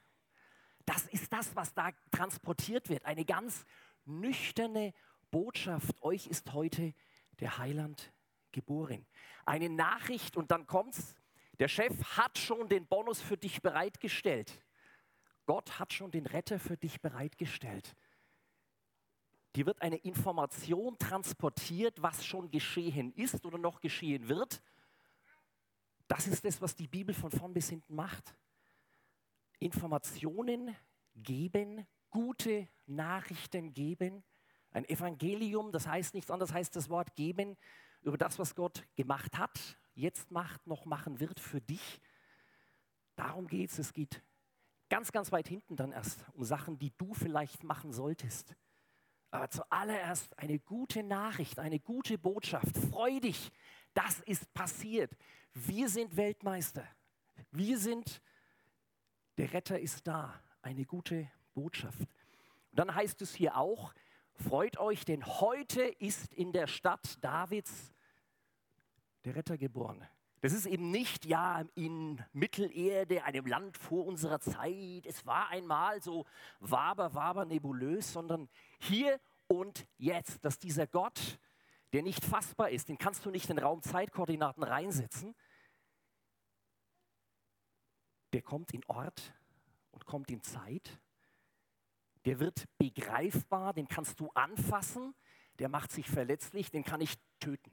Das 0.85 1.07
ist 1.07 1.33
das, 1.33 1.55
was 1.55 1.73
da 1.75 1.91
transportiert 2.11 2.89
wird. 2.89 3.05
Eine 3.07 3.25
ganz 3.25 3.65
nüchterne 4.05 4.93
Botschaft. 5.31 6.03
Euch 6.03 6.27
ist 6.27 6.53
heute 6.53 6.93
der 7.41 7.59
Heiland 7.59 8.13
geboren. 8.51 9.07
Eine 9.47 9.71
Nachricht 9.71 10.37
und 10.37 10.51
dann 10.51 10.67
kommt's, 10.67 11.15
der 11.63 11.69
Chef 11.69 12.03
hat 12.17 12.39
schon 12.39 12.69
den 12.69 12.89
Bonus 12.89 13.21
für 13.21 13.37
dich 13.37 13.63
bereitgestellt. 13.63 14.61
Gott 15.47 15.79
hat 15.79 15.93
schon 15.93 16.11
den 16.11 16.27
Retter 16.27 16.59
für 16.59 16.77
dich 16.77 17.01
bereitgestellt. 17.01 17.95
Dir 19.55 19.67
wird 19.67 19.81
eine 19.81 19.99
Information 19.99 20.99
transportiert, 20.99 22.03
was 22.03 22.27
schon 22.27 22.51
geschehen 22.51 23.13
ist 23.13 23.45
oder 23.47 23.59
noch 23.59 23.81
geschehen 23.81 24.27
wird. 24.27 24.61
Das 26.09 26.27
ist 26.27 26.45
das, 26.45 26.61
was 26.61 26.75
die 26.75 26.89
Bibel 26.89 27.15
von 27.15 27.31
vorn 27.31 27.55
bis 27.55 27.69
hinten 27.69 27.95
macht. 27.95 28.35
Informationen 29.61 30.77
geben, 31.15 31.87
gute 32.11 32.67
Nachrichten 32.87 33.73
geben. 33.73 34.25
Ein 34.73 34.85
Evangelium, 34.89 35.71
das 35.71 35.87
heißt 35.87 36.13
nichts 36.15 36.33
anderes, 36.33 36.53
heißt 36.53 36.75
das 36.75 36.89
Wort 36.89 37.15
geben 37.15 37.57
über 38.01 38.19
das, 38.19 38.37
was 38.41 38.57
Gott 38.57 38.85
gemacht 38.97 39.39
hat, 39.39 39.79
jetzt 39.95 40.31
macht, 40.31 40.67
noch 40.67 40.85
machen 40.85 41.21
wird 41.21 41.41
für 41.41 41.61
dich. 41.61 42.01
Darum 43.17 43.47
geht 43.47 43.71
es. 43.71 43.79
Es 43.79 43.93
geht 43.93 44.23
ganz, 44.89 45.13
ganz 45.13 45.33
weit 45.33 45.49
hinten 45.49 45.77
dann 45.77 45.93
erst 45.93 46.25
um 46.33 46.45
Sachen, 46.45 46.79
die 46.79 46.93
du 46.99 47.15
vielleicht 47.15 47.65
machen 47.65 47.93
solltest. 47.93 48.55
Aber 49.31 49.49
zuallererst 49.49 50.39
eine 50.39 50.59
gute 50.59 51.03
Nachricht, 51.03 51.59
eine 51.59 51.81
gute 51.81 52.19
Botschaft. 52.19 52.77
Freu 52.77 53.19
dich, 53.19 53.51
das 53.95 54.21
ist 54.21 54.53
passiert. 54.53 55.17
Wir 55.55 55.89
sind 55.89 56.17
Weltmeister. 56.17 56.87
Wir 57.51 57.79
sind, 57.79 58.21
der 59.39 59.53
Retter 59.53 59.81
ist 59.81 60.07
da. 60.07 60.39
Eine 60.61 60.85
gute 60.85 61.31
Botschaft. 61.55 62.01
Und 62.01 62.79
dann 62.79 62.95
heißt 62.95 63.21
es 63.23 63.35
hier 63.35 63.57
auch, 63.57 63.95
freut 64.35 64.79
euch, 64.79 65.05
denn 65.05 65.25
heute 65.25 65.83
ist 65.83 66.33
in 66.35 66.53
der 66.53 66.67
Stadt 66.67 67.17
Davids 67.25 67.93
der 69.25 69.37
Retter 69.37 69.57
geboren. 69.57 70.07
Das 70.43 70.53
ist 70.53 70.67
eben 70.67 70.91
nicht, 70.91 71.25
ja, 71.25 71.65
in 71.77 72.21
Mittelerde, 72.33 73.23
einem 73.23 73.47
Land 73.47 73.79
vor 73.79 74.07
unserer 74.07 74.41
Zeit, 74.41 75.07
es 75.07 75.25
war 75.25 75.49
einmal 75.51 76.03
so 76.03 76.27
waber, 76.59 77.15
waber, 77.15 77.45
nebulös, 77.45 78.13
sondern 78.13 78.49
hier 78.81 79.21
und 79.47 79.87
jetzt, 79.99 80.45
dass 80.45 80.59
dieser 80.59 80.89
Gott, 80.89 81.39
der 81.93 82.03
nicht 82.03 82.25
fassbar 82.25 82.71
ist, 82.71 82.89
den 82.89 82.99
kannst 82.99 83.25
du 83.25 83.31
nicht 83.31 83.51
in 83.51 83.59
Raum-Zeit-Koordinaten 83.59 84.65
reinsetzen, 84.65 85.37
der 88.33 88.43
kommt 88.43 88.75
in 88.75 88.85
Ort 88.87 89.35
und 89.93 90.07
kommt 90.07 90.29
in 90.33 90.43
Zeit, 90.43 90.99
der 92.25 92.41
wird 92.41 92.67
begreifbar, 92.79 93.75
den 93.75 93.87
kannst 93.87 94.19
du 94.19 94.29
anfassen, 94.31 95.15
der 95.61 95.69
macht 95.69 95.93
sich 95.93 96.11
verletzlich, 96.11 96.73
den 96.73 96.83
kann 96.83 97.01
ich 97.01 97.15
töten 97.39 97.73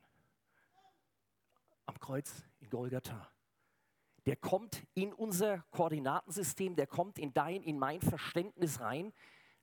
am 1.90 2.00
Kreuz 2.00 2.44
in 2.60 2.70
Golgatha. 2.70 3.32
Der 4.26 4.36
kommt 4.36 4.84
in 4.94 5.12
unser 5.12 5.64
Koordinatensystem, 5.72 6.76
der 6.76 6.88
kommt 6.88 7.18
in 7.18 7.34
dein, 7.34 7.64
in 7.64 7.80
mein 7.80 8.00
Verständnis 8.02 8.80
rein. 8.80 9.12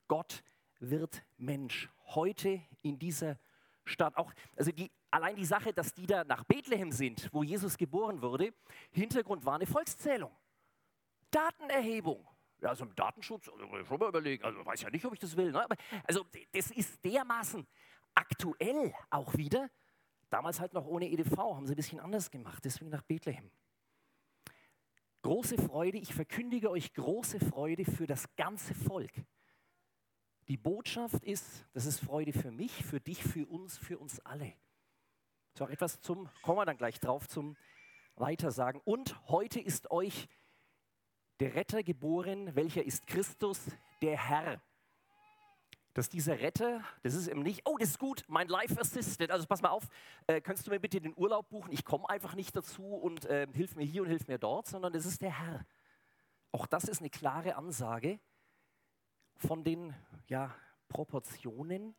Gott 0.09 0.43
wird 0.81 1.23
Mensch. 1.37 1.89
Heute 2.07 2.61
in 2.83 2.99
dieser 2.99 3.39
Stadt. 3.85 4.17
Auch, 4.17 4.33
also 4.57 4.73
die, 4.73 4.91
allein 5.11 5.37
die 5.37 5.45
Sache, 5.45 5.73
dass 5.73 5.95
die 5.95 6.07
da 6.07 6.25
nach 6.25 6.43
Bethlehem 6.45 6.91
sind, 6.91 7.29
wo 7.33 7.45
Jesus 7.45 7.79
geboren 7.79 8.21
wurde, 8.21 8.53
Hintergrund 8.91 9.45
war 9.45 9.55
eine 9.55 9.67
Volkszählung. 9.67 10.33
Datenerhebung. 11.31 12.27
Ja, 12.61 12.71
also 12.71 12.85
im 12.87 12.95
Datenschutz, 12.97 13.49
also 13.49 13.85
schon 13.85 13.99
mal 13.99 14.09
überlegen, 14.09 14.43
also 14.43 14.65
weiß 14.65 14.83
ja 14.83 14.91
nicht, 14.91 15.05
ob 15.05 15.13
ich 15.13 15.21
das 15.21 15.37
will. 15.37 15.53
Ne? 15.53 15.63
Aber, 15.63 15.77
also 16.05 16.27
das 16.53 16.71
ist 16.73 17.05
dermaßen 17.05 17.67
aktuell 18.15 18.95
auch 19.11 19.37
wieder, 19.37 19.71
Damals 20.31 20.61
halt 20.61 20.73
noch 20.73 20.87
ohne 20.87 21.09
EDV, 21.09 21.37
haben 21.37 21.67
sie 21.67 21.75
ein 21.75 21.77
bisschen 21.77 22.01
anders 22.01 22.31
gemacht, 22.31 22.65
deswegen 22.65 22.91
nach 22.91 23.03
Bethlehem. 23.03 23.51
Große 25.23 25.57
Freude, 25.59 25.99
ich 25.99 26.15
verkündige 26.15 26.71
euch 26.71 26.93
große 26.95 27.41
Freude 27.41 27.85
für 27.85 28.07
das 28.07 28.35
ganze 28.37 28.75
Volk. 28.75 29.13
Die 30.49 30.57
Botschaft 30.57 31.25
ist, 31.25 31.65
das 31.73 31.87
ist 31.87 31.99
Freude 31.99 32.33
für 32.33 32.53
mich, 32.53 32.85
für 32.85 33.01
dich, 33.01 33.25
für 33.25 33.47
uns, 33.47 33.79
für 33.79 33.99
uns 33.99 34.21
alle. 34.21 34.53
So 35.55 35.67
etwas 35.67 36.01
zum, 36.01 36.29
kommen 36.43 36.59
wir 36.59 36.67
dann 36.67 36.77
gleich 36.77 37.01
drauf, 37.01 37.29
zum 37.29 37.57
Weitersagen. 38.15 38.81
Und 38.85 39.29
heute 39.29 39.59
ist 39.59 39.91
euch 39.91 40.29
der 41.41 41.55
Retter 41.55 41.83
geboren, 41.83 42.55
welcher 42.55 42.85
ist 42.85 43.07
Christus, 43.07 43.61
der 44.03 44.17
Herr 44.17 44.63
dass 45.97 46.11
dieser 46.11 46.41
Retter, 46.41 46.85
das 47.03 47.15
ist 47.15 47.27
eben 47.27 47.43
nicht, 47.43 47.63
oh, 47.65 47.79
das 47.79 47.91
ist 47.91 47.99
gut, 47.99 48.23
mein 48.29 48.49
Life 48.49 48.79
Assistant, 48.79 49.31
also 49.31 49.47
pass 49.47 49.63
mal 49.63 49.71
auf, 49.71 49.89
äh, 50.27 50.43
kannst 50.43 50.67
du 50.67 50.71
mir 50.71 50.79
bitte 50.79 51.01
den 51.01 51.15
Urlaub 51.17 51.49
buchen? 51.49 51.73
Ich 51.73 51.87
komme 51.87 52.07
einfach 52.11 52.35
nicht 52.35 52.55
dazu 52.55 52.85
und 52.85 53.25
äh, 53.25 53.47
hilf 53.55 53.77
mir 53.77 53.85
hier 53.85 54.03
und 54.03 54.09
hilf 54.09 54.29
mir 54.29 54.39
dort, 54.39 54.67
sondern 54.67 54.93
das 54.93 55.07
ist 55.07 55.23
der 55.23 55.39
Herr. 55.39 55.65
Auch 56.53 56.67
das 56.67 56.85
ist 56.85 57.01
eine 57.01 57.09
klare 57.09 57.57
Ansage 57.57 58.21
von 59.37 59.65
den 59.65 59.95
ja, 60.29 60.55
Proportionen, 60.89 61.97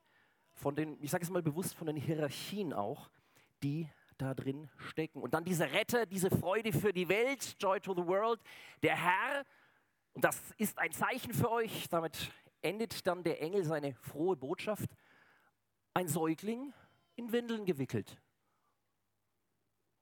von 0.53 0.75
den, 0.75 1.01
ich 1.01 1.09
sage 1.09 1.23
es 1.23 1.31
mal 1.31 1.41
bewusst, 1.41 1.73
von 1.73 1.87
den 1.87 1.97
Hierarchien 1.97 2.73
auch, 2.73 3.09
die 3.63 3.89
da 4.19 4.35
drin 4.35 4.69
stecken. 4.77 5.23
Und 5.23 5.33
dann 5.33 5.43
dieser 5.43 5.71
Retter, 5.71 6.05
diese 6.05 6.29
Freude 6.29 6.71
für 6.71 6.93
die 6.93 7.09
Welt, 7.09 7.55
Joy 7.59 7.79
to 7.79 7.95
the 7.95 8.05
World, 8.05 8.39
der 8.83 8.95
Herr, 8.95 9.43
und 10.13 10.23
das 10.23 10.39
ist 10.57 10.77
ein 10.77 10.91
Zeichen 10.91 11.33
für 11.33 11.49
euch, 11.49 11.89
damit 11.89 12.31
endet 12.67 13.07
dann 13.07 13.23
der 13.23 13.41
Engel 13.41 13.63
seine 13.63 13.93
frohe 13.93 14.35
Botschaft, 14.35 14.89
ein 15.93 16.09
Säugling 16.09 16.73
in 17.15 17.31
Windeln 17.31 17.65
gewickelt. 17.65 18.21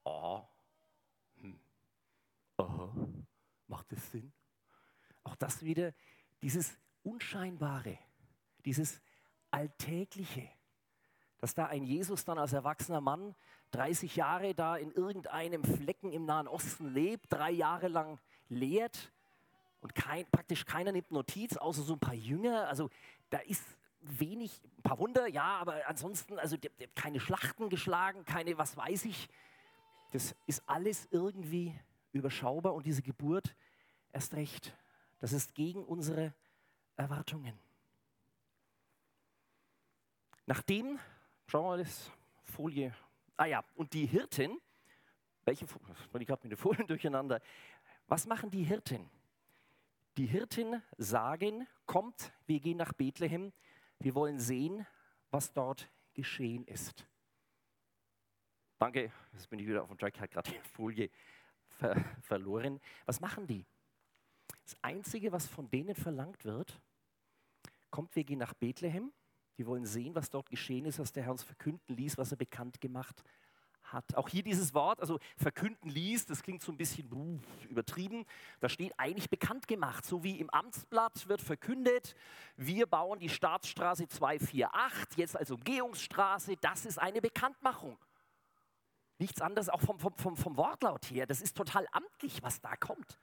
Oh. 0.04 0.42
Hm. 1.36 1.60
Aha. 2.56 2.92
Macht 3.68 3.92
das 3.92 4.10
Sinn? 4.10 4.32
Auch 5.22 5.36
das 5.36 5.62
wieder, 5.62 5.94
dieses 6.42 6.76
Unscheinbare, 7.02 7.98
dieses 8.64 9.00
Alltägliche, 9.50 10.48
dass 11.38 11.54
da 11.54 11.66
ein 11.66 11.84
Jesus 11.84 12.24
dann 12.24 12.38
als 12.38 12.52
erwachsener 12.52 13.00
Mann 13.00 13.36
30 13.70 14.16
Jahre 14.16 14.54
da 14.54 14.76
in 14.76 14.90
irgendeinem 14.90 15.62
Flecken 15.62 16.12
im 16.12 16.24
Nahen 16.24 16.48
Osten 16.48 16.92
lebt, 16.92 17.32
drei 17.32 17.50
Jahre 17.50 17.88
lang 17.88 18.18
lehrt 18.48 19.12
und 19.80 19.94
kein, 19.94 20.26
praktisch 20.30 20.64
keiner 20.64 20.92
nimmt 20.92 21.10
Notiz, 21.10 21.56
außer 21.56 21.82
so 21.82 21.94
ein 21.94 22.00
paar 22.00 22.14
Jünger. 22.14 22.68
Also 22.68 22.90
da 23.30 23.38
ist 23.38 23.64
wenig, 24.00 24.60
ein 24.78 24.82
paar 24.82 24.98
Wunder, 24.98 25.26
ja, 25.26 25.58
aber 25.58 25.86
ansonsten, 25.86 26.38
also 26.38 26.56
der, 26.56 26.70
der, 26.78 26.88
keine 26.88 27.20
Schlachten 27.20 27.68
geschlagen, 27.68 28.24
keine, 28.24 28.56
was 28.58 28.76
weiß 28.76 29.04
ich. 29.06 29.28
Das 30.12 30.34
ist 30.46 30.62
alles 30.66 31.08
irgendwie 31.10 31.74
überschaubar 32.12 32.74
und 32.74 32.86
diese 32.86 33.02
Geburt 33.02 33.54
erst 34.12 34.34
recht. 34.34 34.74
Das 35.18 35.32
ist 35.32 35.54
gegen 35.54 35.84
unsere 35.84 36.32
Erwartungen. 36.96 37.58
Nachdem, 40.46 40.98
schauen 41.46 41.64
wir 41.64 41.68
mal 41.70 41.78
das 41.78 42.10
Folie. 42.44 42.94
Ah 43.36 43.46
ja, 43.46 43.64
und 43.74 43.92
die 43.92 44.06
Hirten, 44.06 44.60
welche, 45.44 45.64
ich 45.64 46.26
gerade 46.26 46.40
mit 46.44 46.52
den 46.52 46.56
Folien 46.56 46.86
durcheinander. 46.86 47.40
Was 48.06 48.26
machen 48.26 48.50
die 48.50 48.62
Hirten? 48.62 49.10
Die 50.16 50.26
Hirten 50.26 50.82
sagen, 50.96 51.68
kommt, 51.84 52.32
wir 52.46 52.58
gehen 52.60 52.78
nach 52.78 52.94
Bethlehem, 52.94 53.52
wir 53.98 54.14
wollen 54.14 54.38
sehen, 54.38 54.86
was 55.30 55.52
dort 55.52 55.90
geschehen 56.14 56.64
ist. 56.64 57.06
Danke, 58.78 59.12
jetzt 59.34 59.50
bin 59.50 59.58
ich 59.58 59.66
wieder 59.66 59.82
auf 59.82 59.88
dem 59.88 59.98
Track, 59.98 60.18
habe 60.18 60.28
gerade 60.28 60.50
die 60.50 60.68
Folie 60.70 61.10
ver 61.68 62.02
verloren. 62.22 62.80
Was 63.04 63.20
machen 63.20 63.46
die? 63.46 63.66
Das 64.64 64.76
Einzige, 64.82 65.32
was 65.32 65.46
von 65.46 65.68
denen 65.68 65.94
verlangt 65.94 66.46
wird, 66.46 66.80
kommt, 67.90 68.16
wir 68.16 68.24
gehen 68.24 68.38
nach 68.38 68.54
Bethlehem. 68.54 69.12
Wir 69.56 69.66
wollen 69.66 69.84
sehen, 69.84 70.14
was 70.14 70.30
dort 70.30 70.48
geschehen 70.48 70.86
ist, 70.86 70.98
was 70.98 71.12
der 71.12 71.24
Herr 71.24 71.32
uns 71.32 71.42
verkünden 71.42 71.94
ließ, 71.94 72.16
was 72.16 72.30
er 72.30 72.38
bekannt 72.38 72.80
gemacht 72.80 73.22
hat. 73.92 74.14
Auch 74.14 74.28
hier 74.28 74.42
dieses 74.42 74.74
Wort, 74.74 75.00
also 75.00 75.18
verkünden 75.36 75.90
ließ, 75.90 76.26
das 76.26 76.42
klingt 76.42 76.62
so 76.62 76.72
ein 76.72 76.76
bisschen 76.76 77.08
übertrieben. 77.68 78.24
Da 78.60 78.68
steht 78.68 78.92
eigentlich 78.98 79.30
bekannt 79.30 79.68
gemacht, 79.68 80.04
so 80.04 80.22
wie 80.22 80.38
im 80.38 80.50
Amtsblatt 80.50 81.28
wird 81.28 81.40
verkündet, 81.40 82.14
wir 82.56 82.86
bauen 82.86 83.18
die 83.18 83.28
Staatsstraße 83.28 84.08
248, 84.08 85.18
jetzt 85.18 85.36
als 85.36 85.50
Umgehungsstraße, 85.50 86.56
das 86.60 86.86
ist 86.86 86.98
eine 86.98 87.20
Bekanntmachung. 87.20 87.98
Nichts 89.18 89.40
anderes, 89.40 89.68
auch 89.68 89.80
vom, 89.80 89.98
vom, 89.98 90.14
vom, 90.14 90.36
vom 90.36 90.56
Wortlaut 90.56 91.10
her. 91.10 91.26
Das 91.26 91.40
ist 91.40 91.56
total 91.56 91.86
amtlich, 91.92 92.42
was 92.42 92.60
da 92.60 92.76
kommt. 92.76 93.18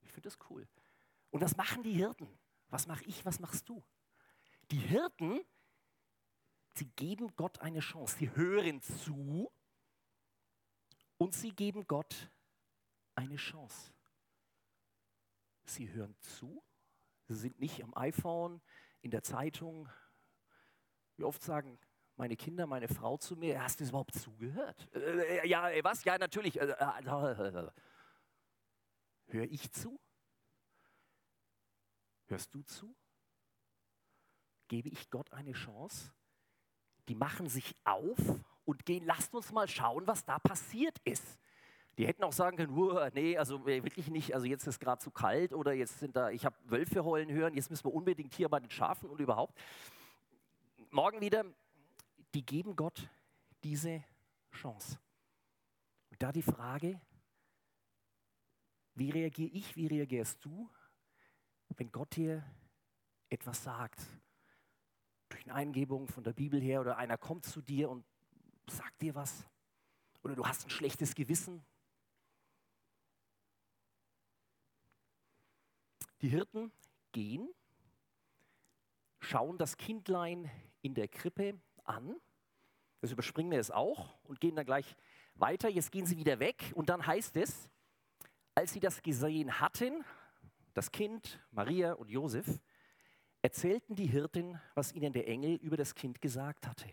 Ich 0.00 0.12
finde 0.12 0.28
das 0.28 0.38
cool. 0.48 0.66
Und 1.30 1.42
was 1.42 1.56
machen 1.56 1.82
die 1.82 1.92
Hirten? 1.92 2.28
Was 2.68 2.86
mache 2.86 3.04
ich, 3.04 3.24
was 3.26 3.38
machst 3.38 3.68
du? 3.68 3.82
Die 4.70 4.78
Hirten, 4.78 5.40
sie 6.74 6.86
geben 6.86 7.34
Gott 7.36 7.60
eine 7.60 7.80
Chance. 7.80 8.16
Sie 8.18 8.34
hören 8.34 8.80
zu 8.80 9.52
und 11.18 11.34
sie 11.34 11.50
geben 11.50 11.86
Gott 11.86 12.30
eine 13.14 13.36
Chance. 13.36 13.92
Sie 15.64 15.90
hören 15.92 16.16
zu, 16.18 16.62
sie 17.28 17.34
sind 17.34 17.60
nicht 17.60 17.82
am 17.82 17.96
iPhone, 17.96 18.60
in 19.00 19.10
der 19.10 19.22
Zeitung. 19.22 19.88
Wie 21.16 21.24
oft 21.24 21.42
sagen 21.42 21.78
meine 22.16 22.36
Kinder, 22.36 22.66
meine 22.66 22.88
Frau 22.88 23.16
zu 23.16 23.36
mir, 23.36 23.62
hast 23.62 23.80
du 23.80 23.84
überhaupt 23.84 24.14
zugehört? 24.14 24.88
Äh, 24.94 25.46
ja, 25.48 25.70
was? 25.82 26.04
Ja, 26.04 26.18
natürlich. 26.18 26.60
Äh, 26.60 26.70
äh, 26.70 27.70
Höre 29.26 29.44
ich 29.44 29.70
zu? 29.72 29.98
Hörst 32.26 32.54
du 32.54 32.62
zu? 32.62 32.94
Gebe 34.68 34.88
ich 34.88 35.10
Gott 35.10 35.32
eine 35.32 35.52
Chance? 35.52 36.12
Die 37.08 37.14
machen 37.14 37.48
sich 37.48 37.74
auf 37.84 38.18
und 38.64 38.86
gehen, 38.86 39.04
lasst 39.04 39.34
uns 39.34 39.52
mal 39.52 39.68
schauen, 39.68 40.06
was 40.06 40.24
da 40.24 40.38
passiert 40.38 40.98
ist. 41.04 41.38
Die 41.98 42.06
hätten 42.06 42.24
auch 42.24 42.32
sagen 42.32 42.56
können, 42.56 43.10
nee, 43.12 43.36
also 43.36 43.66
wirklich 43.66 44.08
nicht, 44.08 44.34
also 44.34 44.46
jetzt 44.46 44.66
ist 44.66 44.80
gerade 44.80 45.02
zu 45.02 45.10
kalt 45.10 45.52
oder 45.52 45.72
jetzt 45.72 45.98
sind 45.98 46.16
da, 46.16 46.30
ich 46.30 46.46
habe 46.46 46.56
Wölfe 46.64 47.04
heulen 47.04 47.30
hören, 47.30 47.54
jetzt 47.54 47.70
müssen 47.70 47.84
wir 47.84 47.92
unbedingt 47.92 48.34
hier 48.34 48.48
bei 48.48 48.60
den 48.60 48.70
Schafen 48.70 49.10
und 49.10 49.20
überhaupt. 49.20 49.58
Morgen 50.90 51.20
wieder, 51.20 51.44
die 52.34 52.46
geben 52.46 52.76
Gott 52.76 53.10
diese 53.62 54.02
Chance. 54.52 54.98
Und 56.10 56.22
da 56.22 56.32
die 56.32 56.42
Frage, 56.42 57.00
wie 58.94 59.10
reagiere 59.10 59.50
ich, 59.50 59.76
wie 59.76 59.86
reagierst 59.86 60.42
du, 60.44 60.70
wenn 61.76 61.90
Gott 61.90 62.16
dir 62.16 62.44
etwas 63.28 63.64
sagt? 63.64 64.00
Durch 65.32 65.44
eine 65.44 65.54
Eingebung 65.54 66.08
von 66.08 66.22
der 66.22 66.34
Bibel 66.34 66.60
her 66.60 66.82
oder 66.82 66.98
einer 66.98 67.16
kommt 67.16 67.46
zu 67.46 67.62
dir 67.62 67.88
und 67.88 68.04
sagt 68.68 69.00
dir 69.00 69.14
was? 69.14 69.46
Oder 70.22 70.34
du 70.34 70.46
hast 70.46 70.66
ein 70.66 70.70
schlechtes 70.70 71.14
Gewissen? 71.14 71.64
Die 76.20 76.28
Hirten 76.28 76.70
gehen, 77.12 77.48
schauen 79.20 79.56
das 79.56 79.78
Kindlein 79.78 80.50
in 80.82 80.92
der 80.92 81.08
Krippe 81.08 81.58
an. 81.84 82.14
Das 83.00 83.10
überspringen 83.10 83.50
wir 83.50 83.56
jetzt 83.56 83.72
auch 83.72 84.14
und 84.24 84.38
gehen 84.38 84.54
dann 84.54 84.66
gleich 84.66 84.96
weiter. 85.36 85.70
Jetzt 85.70 85.92
gehen 85.92 86.04
sie 86.04 86.18
wieder 86.18 86.40
weg 86.40 86.72
und 86.74 86.90
dann 86.90 87.06
heißt 87.06 87.38
es, 87.38 87.70
als 88.54 88.74
sie 88.74 88.80
das 88.80 89.00
gesehen 89.00 89.60
hatten, 89.60 90.04
das 90.74 90.92
Kind, 90.92 91.40
Maria 91.52 91.94
und 91.94 92.10
Josef, 92.10 92.60
erzählten 93.42 93.94
die 93.96 94.06
Hirten, 94.06 94.60
was 94.74 94.92
ihnen 94.92 95.12
der 95.12 95.28
Engel 95.28 95.56
über 95.56 95.76
das 95.76 95.94
Kind 95.94 96.20
gesagt 96.20 96.66
hatte. 96.66 96.88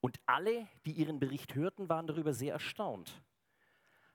Und 0.00 0.18
alle, 0.26 0.66
die 0.86 0.92
ihren 0.92 1.20
Bericht 1.20 1.54
hörten, 1.54 1.88
waren 1.88 2.06
darüber 2.06 2.32
sehr 2.32 2.54
erstaunt. 2.54 3.22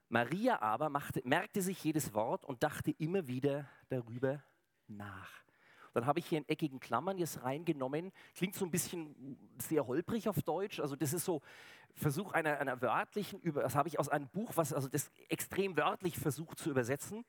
Maria 0.10 0.62
aber 0.62 0.90
machte, 0.90 1.22
merkte 1.24 1.62
sich 1.62 1.84
jedes 1.84 2.14
Wort 2.14 2.44
und 2.44 2.64
dachte 2.64 2.92
immer 2.98 3.28
wieder 3.28 3.70
darüber 3.90 4.44
nach. 4.88 5.46
Dann 5.94 6.06
habe 6.08 6.20
ich 6.20 6.28
hier 6.28 6.40
in 6.40 6.50
eckigen 6.50 6.80
Klammern 6.80 7.18
jetzt 7.18 7.42
reingenommen. 7.44 8.12
Klingt 8.36 8.56
so 8.56 8.66
ein 8.66 8.72
bisschen 8.72 9.38
sehr 9.58 9.88
holprig 9.88 10.28
auf 10.28 10.42
Deutsch. 10.42 10.82
Also 10.82 10.96
das 10.98 11.14
ist 11.14 11.24
so 11.24 11.42
Versuch 11.94 12.34
einer, 12.34 12.60
einer 12.60 12.82
wörtlichen, 12.82 13.42
das 13.54 13.76
habe 13.76 13.88
ich 13.88 13.98
aus 13.98 14.10
einem 14.10 14.28
Buch, 14.28 14.52
was 14.56 14.74
also 14.74 14.90
das 14.90 15.10
extrem 15.30 15.78
wörtlich 15.78 16.20
versucht 16.20 16.60
zu 16.60 16.70
übersetzen. 16.70 17.24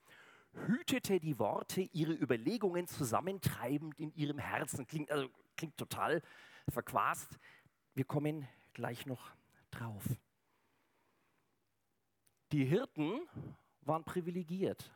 Hütete 0.67 1.21
die 1.21 1.39
Worte 1.39 1.83
ihre 1.93 2.13
Überlegungen 2.13 2.87
zusammentreibend 2.87 3.99
in 3.99 4.15
ihrem 4.15 4.39
Herzen. 4.39 4.87
Klingt, 4.87 5.11
also, 5.11 5.29
klingt 5.57 5.77
total 5.77 6.23
verquast. 6.69 7.39
Wir 7.95 8.05
kommen 8.05 8.49
gleich 8.73 9.07
noch 9.07 9.31
drauf. 9.71 10.05
Die 12.53 12.65
Hirten 12.65 13.21
waren 13.83 14.05
privilegiert. 14.05 14.93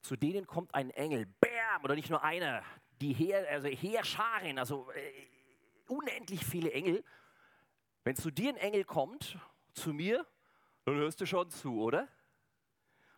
Zu 0.00 0.16
denen 0.16 0.46
kommt 0.46 0.74
ein 0.74 0.90
Engel, 0.90 1.26
bam, 1.26 1.84
oder 1.84 1.94
nicht 1.94 2.10
nur 2.10 2.22
einer, 2.22 2.62
die 3.00 3.12
Heer, 3.12 3.48
also 3.48 3.68
Heerscharen, 3.68 4.58
also 4.58 4.90
äh, 4.92 5.12
unendlich 5.88 6.44
viele 6.44 6.72
Engel. 6.72 7.04
Wenn 8.04 8.16
zu 8.16 8.30
dir 8.30 8.50
ein 8.50 8.56
Engel 8.56 8.84
kommt, 8.84 9.38
zu 9.74 9.92
mir, 9.92 10.26
dann 10.84 10.96
hörst 10.96 11.20
du 11.20 11.26
schon 11.26 11.50
zu, 11.50 11.80
oder? 11.80 12.08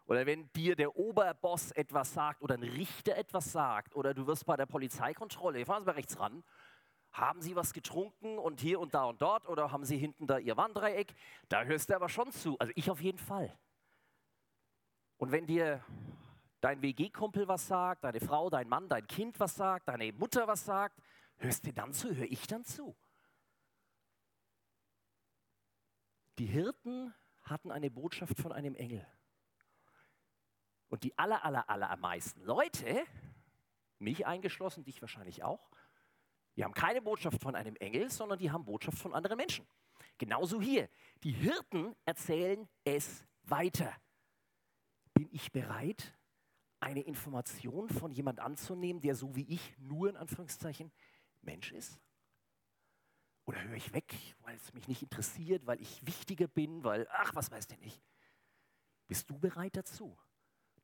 Oder 0.07 0.27
wenn 0.27 0.53
dir 0.53 0.77
der 0.77 0.97
Oberboss 0.97 1.73
etwas 1.73 2.13
sagt 2.13 2.43
oder 2.43 2.57
ein 2.57 2.63
Richter 2.63 3.17
etwas 3.17 3.53
sagt 3.53 3.95
oder 3.95 4.13
du 4.13 4.27
wirst 4.27 4.45
bei 4.45 4.57
der 4.57 4.67
Polizeikontrolle, 4.67 5.65
fahren 5.65 5.83
Sie 5.83 5.87
mal 5.87 5.95
rechts 5.95 6.19
ran, 6.19 6.45
haben 7.11 7.41
Sie 7.41 7.57
was 7.57 7.73
getrunken 7.73 8.39
und 8.39 8.61
hier 8.61 8.81
und 8.81 8.93
da 8.93 9.05
und 9.05 9.23
dort 9.23 9.49
oder 9.49 9.73
haben 9.73 9.85
Sie 9.85 9.97
hinten 9.97 10.27
da 10.27 10.39
Ihr 10.39 10.57
Wanddreieck, 10.57 11.15
da 11.49 11.65
hörst 11.65 11.89
du 11.89 11.95
aber 11.95 12.09
schon 12.09 12.33
zu. 12.33 12.59
Also 12.59 12.73
ich 12.77 12.91
auf 12.91 13.01
jeden 13.01 13.19
Fall. 13.19 13.57
Und 15.17 15.33
wenn 15.33 15.47
dir 15.47 15.83
dein 16.61 16.83
WG-Kumpel 16.83 17.49
was 17.49 17.67
sagt, 17.67 18.05
deine 18.05 18.21
Frau, 18.21 18.51
dein 18.51 18.69
Mann, 18.69 18.89
dein 18.89 19.07
Kind 19.07 19.41
was 19.41 19.55
sagt, 19.55 19.89
deine 19.89 20.13
Mutter 20.13 20.47
was 20.47 20.65
sagt, 20.65 21.01
hörst 21.37 21.67
du 21.67 21.73
dann 21.73 21.93
zu, 21.93 22.15
höre 22.15 22.31
ich 22.31 22.47
dann 22.47 22.65
zu. 22.65 22.95
Die 26.39 26.47
Hirten 26.47 27.15
hatten 27.43 27.71
eine 27.71 27.91
Botschaft 27.91 28.41
von 28.41 28.53
einem 28.53 28.75
Engel. 28.75 29.07
Und 30.95 31.03
die 31.03 31.19
aller, 31.19 31.45
aller, 31.45 31.69
aller 31.69 31.91
am 31.91 31.99
meisten 31.99 32.41
Leute, 32.45 33.05
mich 33.99 34.27
eingeschlossen, 34.27 34.85
dich 34.85 35.03
wahrscheinlich 35.03 35.43
auch, 35.43 35.69
die 36.55 36.63
haben 36.63 36.73
keine 36.73 37.03
Botschaft 37.03 37.43
von 37.43 37.57
einem 37.57 37.75
Engel, 37.75 38.13
sondern 38.13 38.39
die 38.39 38.53
haben 38.53 38.65
Botschaft 38.65 38.99
von 38.99 39.13
anderen 39.13 39.37
Menschen. 39.37 39.67
Genauso 40.19 40.63
hier. 40.63 40.89
Die 41.25 41.33
Hirten 41.33 41.97
erzählen 42.05 42.69
es 42.85 43.25
weiter. 43.43 43.93
Bin 45.15 45.29
ich 45.33 45.51
bereit, 45.51 46.17
eine 46.79 47.01
Information 47.01 47.89
von 47.89 48.13
jemand 48.13 48.39
anzunehmen, 48.39 49.03
der 49.03 49.17
so 49.17 49.35
wie 49.35 49.53
ich 49.53 49.77
nur 49.79 50.11
in 50.11 50.17
Anführungszeichen 50.17 50.93
Mensch 51.43 51.73
ist? 51.73 51.99
Oder 53.47 53.61
höre 53.65 53.75
ich 53.75 53.93
weg, 53.93 54.15
weil 54.43 54.55
es 54.55 54.73
mich 54.75 54.87
nicht 54.87 55.03
interessiert, 55.03 55.67
weil 55.67 55.81
ich 55.81 56.07
wichtiger 56.07 56.47
bin, 56.47 56.85
weil, 56.85 57.09
ach, 57.11 57.35
was 57.35 57.51
weiß 57.51 57.67
der 57.67 57.79
nicht? 57.79 58.01
Bist 59.09 59.29
du 59.29 59.37
bereit 59.37 59.77
dazu, 59.77 60.17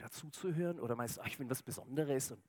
dazu 0.01 0.31
zu 0.31 0.55
hören? 0.55 0.81
Oder 0.81 0.97
meinst 0.97 1.19
du, 1.19 1.23
ich 1.23 1.39
bin 1.39 1.49
was 1.51 1.63
Besonderes 1.63 2.31
und 2.33 2.43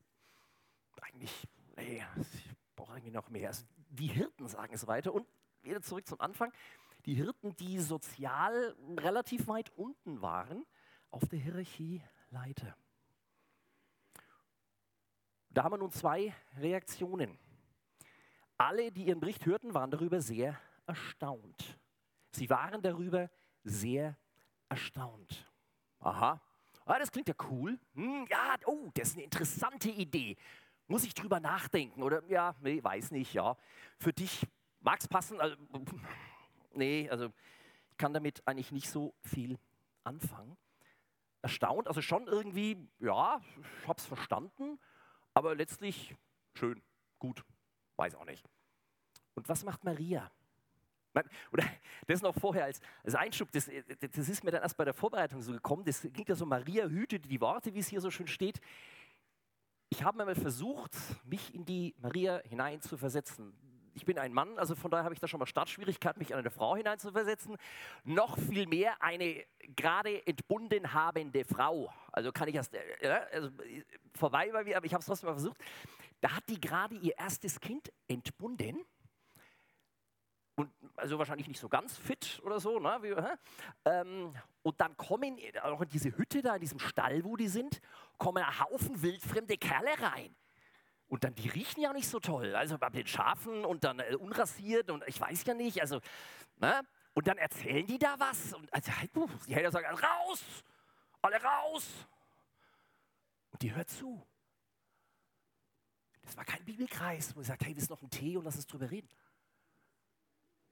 eigentlich, 1.02 1.48
nee, 1.76 2.04
ich 2.18 2.56
brauche 2.76 2.94
irgendwie 2.94 3.12
noch 3.12 3.30
mehr. 3.30 3.50
Also 3.50 3.66
die 3.90 4.08
Hirten 4.08 4.48
sagen 4.48 4.74
es 4.74 4.88
weiter 4.88 5.14
und 5.14 5.28
wieder 5.62 5.82
zurück 5.82 6.08
zum 6.08 6.20
Anfang. 6.22 6.52
Die 7.06 7.16
Hirten, 7.16 7.56
die 7.56 7.80
sozial 7.80 8.76
relativ 8.98 9.48
weit 9.48 9.70
unten 9.78 10.22
waren 10.22 10.66
auf 11.10 11.28
der 11.28 11.40
Hierarchieleiter. 11.40 12.76
Da 15.50 15.64
haben 15.64 15.74
wir 15.74 15.78
nun 15.80 15.92
zwei 15.92 16.34
Reaktionen. 16.58 17.38
Alle, 18.58 18.92
die 18.92 19.06
ihren 19.06 19.20
Bericht 19.20 19.46
hörten, 19.46 19.74
waren 19.74 19.92
darüber 19.92 20.22
sehr 20.22 20.60
erstaunt. 20.86 21.80
Sie 22.32 22.50
waren 22.50 22.82
darüber 22.82 23.30
sehr 23.64 24.18
erstaunt. 24.70 25.52
Aha, 26.00 26.42
ah, 26.86 27.00
das 27.00 27.12
klingt 27.12 27.28
ja 27.28 27.36
cool. 27.50 27.80
Hm, 27.96 28.26
ja, 28.30 28.56
oh, 28.66 28.90
das 28.94 29.10
ist 29.10 29.16
eine 29.16 29.24
interessante 29.24 29.90
Idee. 29.90 30.38
Muss 30.88 31.04
ich 31.04 31.14
drüber 31.14 31.40
nachdenken? 31.40 32.04
Oder 32.04 32.24
ja, 32.28 32.56
nee, 32.62 32.84
weiß 32.84 33.12
nicht, 33.12 33.34
ja. 33.34 33.56
Für 33.98 34.14
dich 34.14 34.46
mag 34.82 35.00
es 35.00 35.08
passen? 35.08 35.40
Also, 35.40 35.56
nee, 36.74 37.10
also 37.10 37.32
ich 37.92 37.98
kann 37.98 38.14
damit 38.14 38.46
eigentlich 38.46 38.72
nicht 38.72 38.90
so 38.90 39.14
viel 39.22 39.58
anfangen. 40.04 40.58
Erstaunt, 41.42 41.88
also 41.88 42.02
schon 42.02 42.28
irgendwie, 42.28 42.78
ja, 43.00 43.42
ich 43.82 43.88
habe 43.88 43.98
es 43.98 44.06
verstanden, 44.06 44.80
aber 45.34 45.56
letztlich 45.56 46.16
schön, 46.54 46.82
gut, 47.18 47.44
weiß 47.96 48.16
auch 48.16 48.26
nicht. 48.26 48.48
Und 49.34 49.50
was 49.50 49.64
macht 49.64 49.84
Maria? 49.84 50.30
Oder 51.52 51.64
das 52.08 52.22
noch 52.22 52.36
vorher 52.36 52.66
als, 52.66 52.80
als 53.04 53.16
Einschub, 53.16 53.52
das, 53.52 53.70
das 54.00 54.30
ist 54.30 54.44
mir 54.44 54.52
dann 54.52 54.62
erst 54.62 54.78
bei 54.78 54.86
der 54.86 54.94
Vorbereitung 54.94 55.42
so 55.42 55.52
gekommen, 55.52 55.84
das 55.86 56.02
klingt 56.02 56.30
ja 56.30 56.36
so, 56.36 56.46
Maria 56.46 56.86
hütete 56.86 57.28
die 57.28 57.42
Worte, 57.42 57.74
wie 57.74 57.80
es 57.80 57.88
hier 57.88 58.02
so 58.02 58.12
schön 58.12 58.28
steht. 58.28 58.60
Ich 59.90 60.04
habe 60.04 60.22
einmal 60.22 60.36
versucht, 60.36 60.96
mich 61.26 61.54
in 61.54 61.66
die 61.66 61.96
Maria 62.00 62.42
hineinzuversetzen. 62.48 63.54
Ich 63.94 64.06
bin 64.06 64.18
ein 64.18 64.32
Mann, 64.32 64.58
also 64.58 64.74
von 64.74 64.90
daher 64.90 65.04
habe 65.04 65.14
ich 65.14 65.20
da 65.20 65.28
schon 65.28 65.40
mal 65.40 65.46
Startschwierigkeiten, 65.46 66.18
mich 66.18 66.32
in 66.32 66.38
eine 66.38 66.50
Frau 66.50 66.78
hineinzuversetzen. 66.78 67.58
Noch 68.06 68.38
viel 68.38 68.68
mehr 68.68 69.04
eine 69.04 69.44
gerade 69.76 70.26
entbunden 70.26 70.94
habende 70.94 71.44
Frau. 71.44 71.92
Also 72.14 72.32
kann 72.32 72.48
ich 72.48 72.56
erst, 72.56 72.74
äh, 72.74 73.20
also 73.34 73.50
vorbei 74.14 74.50
bei 74.54 74.64
mir, 74.64 74.78
aber 74.78 74.86
ich 74.86 74.94
habe 74.94 75.02
es 75.02 75.08
trotzdem 75.08 75.28
mal 75.28 75.34
versucht. 75.34 75.58
Da 76.22 76.38
hat 76.38 76.48
die 76.48 76.62
gerade 76.62 76.96
ihr 76.96 77.18
erstes 77.18 77.60
Kind 77.60 77.92
entbunden 78.08 78.86
und 80.56 80.70
also 80.96 81.18
wahrscheinlich 81.18 81.48
nicht 81.48 81.60
so 81.60 81.70
ganz 81.70 81.98
fit 81.98 82.42
oder 82.44 82.60
so. 82.60 82.80
Ne? 82.80 82.98
Wie, 83.02 83.16
ähm, 83.90 84.34
und 84.64 84.80
dann 84.82 84.96
kommen 84.98 85.38
auch 85.64 85.82
in 85.82 85.90
diese 85.90 86.16
Hütte 86.18 86.42
da, 86.42 86.56
in 86.56 86.62
diesem 86.62 86.80
Stall, 86.80 87.24
wo 87.24 87.36
die 87.36 87.48
sind, 87.48 87.80
kommen 88.18 88.44
ein 88.44 88.60
Haufen 88.60 89.02
wildfremde 89.02 89.58
Kerle 89.58 90.00
rein. 90.00 90.36
Und 91.08 91.24
dann, 91.24 91.36
die 91.36 91.50
riechen 91.50 91.82
ja 91.82 91.92
nicht 91.92 92.08
so 92.08 92.20
toll. 92.20 92.56
Also 92.56 92.78
bei 92.78 92.90
den 92.90 93.08
Schafen 93.08 93.66
und 93.66 93.84
dann 93.84 94.00
äh, 94.00 94.16
unrasiert 94.16 94.90
und 94.90 95.04
ich 95.08 95.20
weiß 95.20 95.46
ja 95.46 95.54
nicht. 95.54 95.82
Also, 95.82 96.00
ne? 96.58 96.82
Und 97.14 97.28
dann 97.28 97.38
erzählen 97.38 97.86
die 97.86 98.00
da 98.00 98.16
was. 98.18 98.54
Und 98.54 98.74
also, 98.74 98.92
die 99.46 99.54
Helfer 99.54 99.72
sagen, 99.72 99.98
raus! 99.98 100.64
Alle 101.22 101.42
raus! 101.44 102.08
Und 103.52 103.62
die 103.62 103.76
hört 103.76 103.90
zu. 103.90 104.26
Das 106.22 106.38
war 106.38 106.46
kein 106.46 106.64
Bibelkreis, 106.64 107.36
wo 107.36 107.42
sie 107.42 107.48
sagt, 107.48 107.66
hey, 107.66 107.76
wir 107.76 107.82
sind 107.82 107.90
noch 107.90 108.02
ein 108.02 108.10
Tee 108.10 108.38
und 108.38 108.46
lass 108.46 108.56
uns 108.56 108.68
drüber 108.68 108.90
reden. 108.90 109.10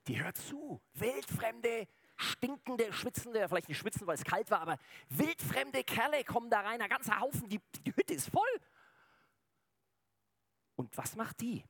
Die 0.09 0.19
hört 0.19 0.37
zu. 0.37 0.81
Wildfremde, 0.95 1.87
stinkende, 2.17 2.91
schwitzende, 2.91 3.47
vielleicht 3.47 3.69
nicht 3.69 3.77
schwitzen, 3.77 4.07
weil 4.07 4.15
es 4.15 4.23
kalt 4.23 4.49
war, 4.49 4.59
aber 4.59 4.79
wildfremde 5.09 5.83
Kerle 5.83 6.23
kommen 6.23 6.49
da 6.49 6.61
rein, 6.61 6.81
ein 6.81 6.89
ganzer 6.89 7.19
Haufen, 7.19 7.47
die, 7.47 7.61
die 7.85 7.95
Hütte 7.95 8.15
ist 8.15 8.31
voll. 8.31 8.49
Und 10.75 10.97
was 10.97 11.15
macht 11.15 11.41
die? 11.41 11.63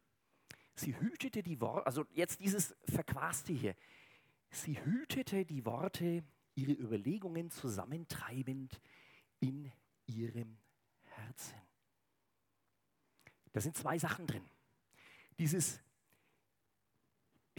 Sie 0.73 0.97
hütete 0.97 1.43
die 1.43 1.60
Worte, 1.60 1.86
also 1.86 2.06
jetzt 2.13 2.39
dieses 2.39 2.78
Verquaste 2.86 3.52
hier. 3.52 3.75
Sie 4.52 4.80
hütete 4.86 5.43
die 5.43 5.65
Worte, 5.65 6.23
ihre 6.56 6.71
Überlegungen 6.71 7.52
zusammentreibend 7.52 8.80
in 9.41 9.69
ihrem 10.06 10.58
Herzen. 11.02 11.60
Da 13.52 13.60
sind 13.60 13.75
zwei 13.75 13.99
Sachen 13.99 14.28
drin. 14.28 14.49
Dieses 15.39 15.82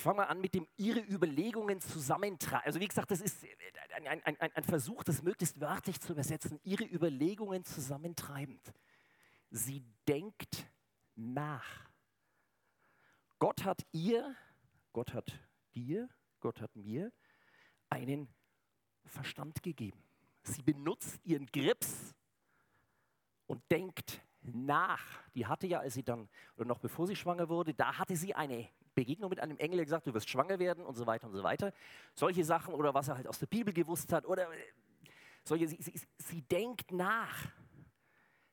ich 0.01 0.05
fange 0.05 0.17
mal 0.17 0.29
an 0.29 0.41
mit 0.41 0.55
dem 0.55 0.67
ihre 0.79 1.01
Überlegungen 1.01 1.79
zusammentragen. 1.79 2.65
Also 2.65 2.81
wie 2.81 2.89
gesagt, 2.89 3.11
das 3.11 3.21
ist 3.21 3.45
ein, 3.95 4.07
ein, 4.07 4.25
ein, 4.25 4.53
ein, 4.55 4.65
Versuch, 4.65 5.05
das 5.05 5.23
möglichst 5.23 5.61
wörtlich 5.61 6.01
zu 6.01 6.15
übersetzen. 6.15 6.59
Ihre 6.65 6.85
Überlegungen 6.85 7.67
zusammentreibend. 7.67 8.73
Sie 9.51 9.85
denkt 10.09 10.67
nach. 11.17 11.91
Gott 13.39 13.63
hat 13.65 13.85
ihr, 13.93 14.35
Gott 14.95 15.13
hat 15.13 15.39
dir, 15.75 16.09
Gott 16.41 16.63
hat 16.63 16.75
mir 16.75 17.13
einen 17.91 18.27
Verstand 19.05 19.63
gegeben. 19.63 20.03
Sie 20.45 20.63
benutzt 20.63 21.21
ihren 21.27 21.45
Grips 21.45 22.15
und 23.47 23.63
denkt 23.71 24.23
nach. 24.41 25.05
Die 25.35 25.47
hatte 25.47 25.67
ja, 25.67 25.81
als 25.81 25.93
sie 25.93 26.05
dann, 26.05 26.31
oder 26.57 26.65
noch 26.65 26.79
bevor 26.79 27.07
sie 27.07 27.17
schwanger 27.17 27.51
wurde, 27.51 27.75
da 27.75 27.99
hatte 27.99 28.17
sie 28.17 28.35
eine 28.35 28.67
Begegnung 29.01 29.31
mit 29.31 29.41
einem 29.41 29.57
Engel, 29.57 29.77
der 29.77 29.87
gesagt, 29.87 30.07
du 30.07 30.13
wirst 30.13 30.29
schwanger 30.29 30.59
werden 30.59 30.85
und 30.85 30.95
so 30.95 31.07
weiter 31.07 31.27
und 31.27 31.33
so 31.33 31.43
weiter. 31.43 31.73
Solche 32.15 32.45
Sachen 32.45 32.75
oder 32.75 32.93
was 32.93 33.09
er 33.09 33.17
halt 33.17 33.27
aus 33.27 33.39
der 33.39 33.47
Bibel 33.47 33.73
gewusst 33.73 34.13
hat 34.13 34.27
oder 34.27 34.53
äh, 34.53 34.57
solche, 35.43 35.69
sie, 35.69 35.81
sie, 35.81 35.99
sie 36.19 36.43
denkt 36.43 36.93
nach. 36.93 37.51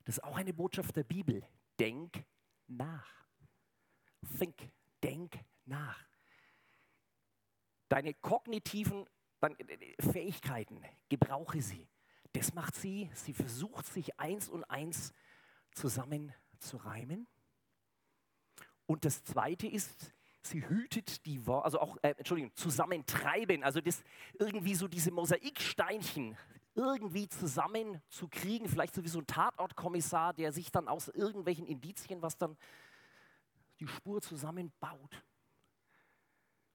Das 0.05 0.19
ist 0.19 0.23
auch 0.23 0.37
eine 0.37 0.53
Botschaft 0.53 0.95
der 0.95 1.03
Bibel. 1.03 1.43
Denk 1.77 2.23
nach. 2.67 3.27
Think, 4.39 4.71
denk 5.03 5.37
nach. 5.65 6.01
Deine 7.89 8.13
kognitiven 8.13 9.05
äh, 9.41 10.01
Fähigkeiten, 10.01 10.81
gebrauche 11.09 11.61
sie. 11.61 11.89
Das 12.31 12.53
macht 12.53 12.75
sie. 12.75 13.09
Sie 13.15 13.33
versucht 13.33 13.85
sich 13.85 14.17
eins 14.17 14.47
und 14.47 14.63
eins 14.63 15.11
zusammen 15.73 16.33
zu 16.59 16.77
reimen. 16.77 17.27
Und 18.85 19.03
das 19.03 19.25
Zweite 19.25 19.67
ist, 19.67 20.13
sie 20.49 20.67
hütet 20.67 21.25
die 21.25 21.45
Worte, 21.45 21.65
also 21.65 21.79
auch, 21.79 21.97
äh, 22.01 22.15
Entschuldigung, 22.17 22.53
zusammentreiben, 22.55 23.63
also 23.63 23.81
das 23.81 24.03
irgendwie 24.39 24.75
so 24.75 24.87
diese 24.87 25.11
Mosaiksteinchen 25.11 26.37
irgendwie 26.75 27.27
zusammenzukriegen, 27.27 28.69
vielleicht 28.69 28.93
so 28.93 29.03
wie 29.03 29.09
so 29.09 29.19
ein 29.19 29.27
Tatortkommissar, 29.27 30.33
der 30.33 30.51
sich 30.51 30.71
dann 30.71 30.87
aus 30.87 31.07
irgendwelchen 31.07 31.65
Indizien, 31.65 32.21
was 32.21 32.37
dann 32.37 32.55
die 33.79 33.87
Spur 33.87 34.21
zusammenbaut. 34.21 35.23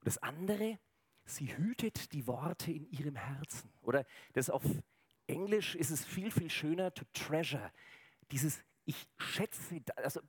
Das 0.03 0.19
andere, 0.19 0.79
sie 1.25 1.57
hütet 1.57 2.13
die 2.13 2.27
Worte 2.27 2.73
in 2.73 2.91
ihrem 2.91 3.15
Herzen. 3.15 3.73
Oder 3.81 4.05
das 4.33 4.51
auf 4.51 4.65
Englisch 5.29 5.77
ist 5.77 5.91
es 5.91 6.05
viel, 6.05 6.33
viel 6.33 6.51
schöner, 6.51 6.93
to 6.93 7.05
treasure. 7.13 7.73
Dieses, 8.33 8.65
ich 8.85 9.07
schätze, 9.19 9.81
also 9.97 10.21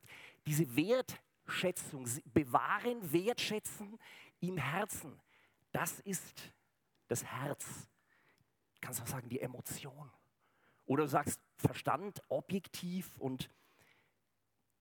diese 0.46 0.76
Wert, 0.76 1.20
Schätzung, 1.46 2.08
bewahren, 2.32 3.12
wertschätzen 3.12 3.98
im 4.40 4.56
Herzen. 4.56 5.20
Das 5.72 6.00
ist 6.00 6.52
das 7.08 7.24
Herz. 7.24 7.88
Kannst 8.80 9.00
du 9.00 9.04
auch 9.04 9.08
sagen, 9.08 9.28
die 9.28 9.40
Emotion. 9.40 10.10
Oder 10.86 11.04
du 11.04 11.08
sagst 11.08 11.40
Verstand, 11.56 12.20
objektiv 12.28 13.16
und 13.18 13.50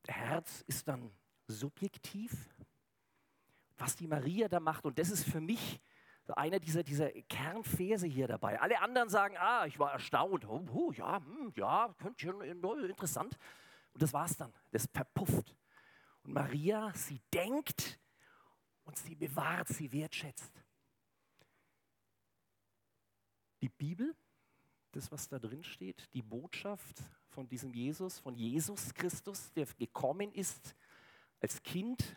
Herz 0.08 0.63
ist 0.67 0.88
dann 0.88 1.12
subjektiv. 1.47 2.49
Was 3.78 3.95
die 3.95 4.08
Maria 4.08 4.47
da 4.47 4.60
macht, 4.60 4.86
und 4.86 4.99
das 4.99 5.10
ist 5.10 5.23
für 5.23 5.41
mich 5.41 5.82
einer 6.28 6.60
dieser, 6.60 6.84
dieser 6.84 7.10
Kernverse 7.23 8.08
hier 8.08 8.28
dabei. 8.28 8.60
Alle 8.62 8.80
anderen 8.80 9.10
sagen, 9.10 9.36
ah, 9.38 9.65
ich 9.65 9.78
war 9.78 9.91
erstaunt, 9.91 10.47
oh, 10.47 10.65
oh 10.73 10.91
ja, 10.91 11.17
hm, 11.17 11.52
ja, 11.56 11.93
könnte 11.97 12.26
schon 12.26 12.41
interessant. 12.41 13.38
Und 13.93 14.02
das 14.02 14.13
war's 14.13 14.38
dann. 14.38 14.54
Das 14.71 14.88
verpufft. 14.91 15.56
Und 16.23 16.33
Maria, 16.33 16.93
sie 16.93 17.21
denkt 17.33 17.99
und 18.83 18.97
sie 18.97 19.15
bewahrt, 19.15 19.67
sie 19.67 19.91
wertschätzt. 19.91 20.51
Die 23.62 23.69
Bibel, 23.69 24.15
das, 24.91 25.12
was 25.12 25.27
da 25.27 25.39
drin 25.39 25.63
steht, 25.63 26.13
die 26.13 26.21
Botschaft 26.21 27.01
von 27.29 27.47
diesem 27.47 27.73
Jesus, 27.73 28.19
von 28.19 28.36
Jesus 28.36 28.93
Christus, 28.93 29.51
der 29.53 29.65
gekommen 29.65 30.33
ist 30.33 30.75
als 31.39 31.62
Kind 31.62 32.15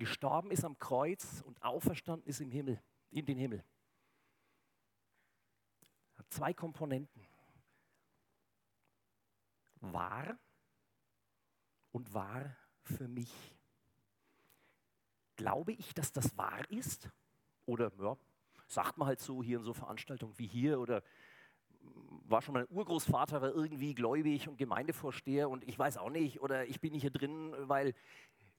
gestorben 0.00 0.50
ist 0.50 0.64
am 0.64 0.78
Kreuz 0.78 1.42
und 1.42 1.62
auferstanden 1.62 2.26
ist 2.26 2.40
im 2.40 2.50
Himmel, 2.50 2.82
in 3.10 3.26
den 3.26 3.38
Himmel. 3.38 3.62
Hat 6.16 6.26
zwei 6.30 6.54
Komponenten. 6.54 7.26
Wahr 9.82 10.38
und 11.92 12.12
wahr 12.12 12.56
für 12.90 13.08
mich? 13.08 13.32
Glaube 15.36 15.72
ich, 15.72 15.94
dass 15.94 16.12
das 16.12 16.36
wahr 16.36 16.68
ist? 16.70 17.08
Oder 17.66 17.90
ja, 18.00 18.16
sagt 18.66 18.98
man 18.98 19.08
halt 19.08 19.20
so 19.20 19.42
hier 19.42 19.58
in 19.58 19.64
so 19.64 19.72
Veranstaltungen 19.72 20.38
wie 20.38 20.46
hier 20.46 20.80
oder 20.80 21.02
war 22.28 22.42
schon 22.42 22.54
mein 22.54 22.66
Urgroßvater 22.68 23.40
war 23.42 23.50
irgendwie 23.54 23.94
gläubig 23.94 24.48
und 24.48 24.56
Gemeindevorsteher 24.56 25.48
und 25.48 25.66
ich 25.66 25.78
weiß 25.78 25.96
auch 25.96 26.10
nicht 26.10 26.40
oder 26.40 26.66
ich 26.66 26.80
bin 26.80 26.92
nicht 26.92 27.02
hier 27.02 27.10
drin, 27.10 27.54
weil 27.60 27.94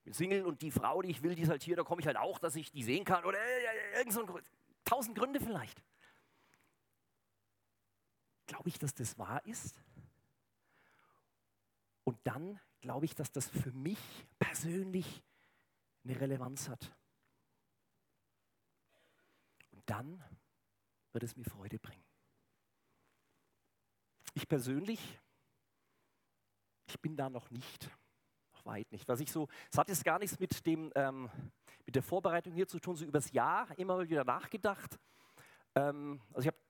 Single 0.09 0.45
und 0.45 0.61
die 0.61 0.71
Frau, 0.71 1.01
die 1.01 1.09
ich 1.09 1.21
will, 1.21 1.35
die 1.35 1.43
ist 1.43 1.49
halt 1.49 1.63
hier, 1.63 1.75
da 1.75 1.83
komme 1.83 2.01
ich 2.01 2.07
halt 2.07 2.17
auch, 2.17 2.39
dass 2.39 2.55
ich 2.55 2.71
die 2.71 2.83
sehen 2.83 3.05
kann 3.05 3.23
oder 3.23 3.37
äh, 3.37 3.97
irgend 3.99 4.13
so 4.13 4.25
ein, 4.25 4.43
tausend 4.83 5.17
Gründe 5.17 5.39
vielleicht. 5.39 5.81
Glaube 8.47 8.67
ich, 8.67 8.79
dass 8.79 8.93
das 8.93 9.17
wahr 9.17 9.45
ist? 9.45 9.81
Und 12.03 12.17
dann 12.23 12.59
glaube 12.81 13.05
ich, 13.05 13.15
dass 13.15 13.31
das 13.31 13.47
für 13.47 13.71
mich 13.71 13.99
persönlich 14.39 15.23
eine 16.03 16.19
Relevanz 16.19 16.67
hat. 16.67 16.91
Und 19.71 19.89
dann 19.89 20.23
wird 21.11 21.23
es 21.23 21.35
mir 21.37 21.45
Freude 21.45 21.79
bringen. 21.79 22.03
Ich 24.33 24.47
persönlich, 24.47 25.19
ich 26.87 26.99
bin 26.99 27.15
da 27.15 27.29
noch 27.29 27.49
nicht, 27.51 27.89
noch 28.53 28.65
weit 28.65 28.91
nicht. 28.91 29.07
Was 29.07 29.19
ich 29.19 29.31
so, 29.31 29.47
es 29.69 29.77
hat 29.77 29.89
jetzt 29.89 30.03
gar 30.03 30.19
nichts 30.19 30.39
mit 30.39 30.65
dem, 30.65 30.91
ähm, 30.95 31.29
mit 31.85 31.95
der 31.95 32.03
Vorbereitung 32.03 32.53
hier 32.53 32.67
zu 32.67 32.79
tun, 32.79 32.95
so 32.95 33.05
übers 33.05 33.31
Jahr 33.31 33.77
immer 33.77 33.99
wieder 34.07 34.23
nachgedacht. 34.23 34.97
Ähm, 35.75 36.21
also 36.29 36.41
ich 36.41 36.47
habe 36.47 36.60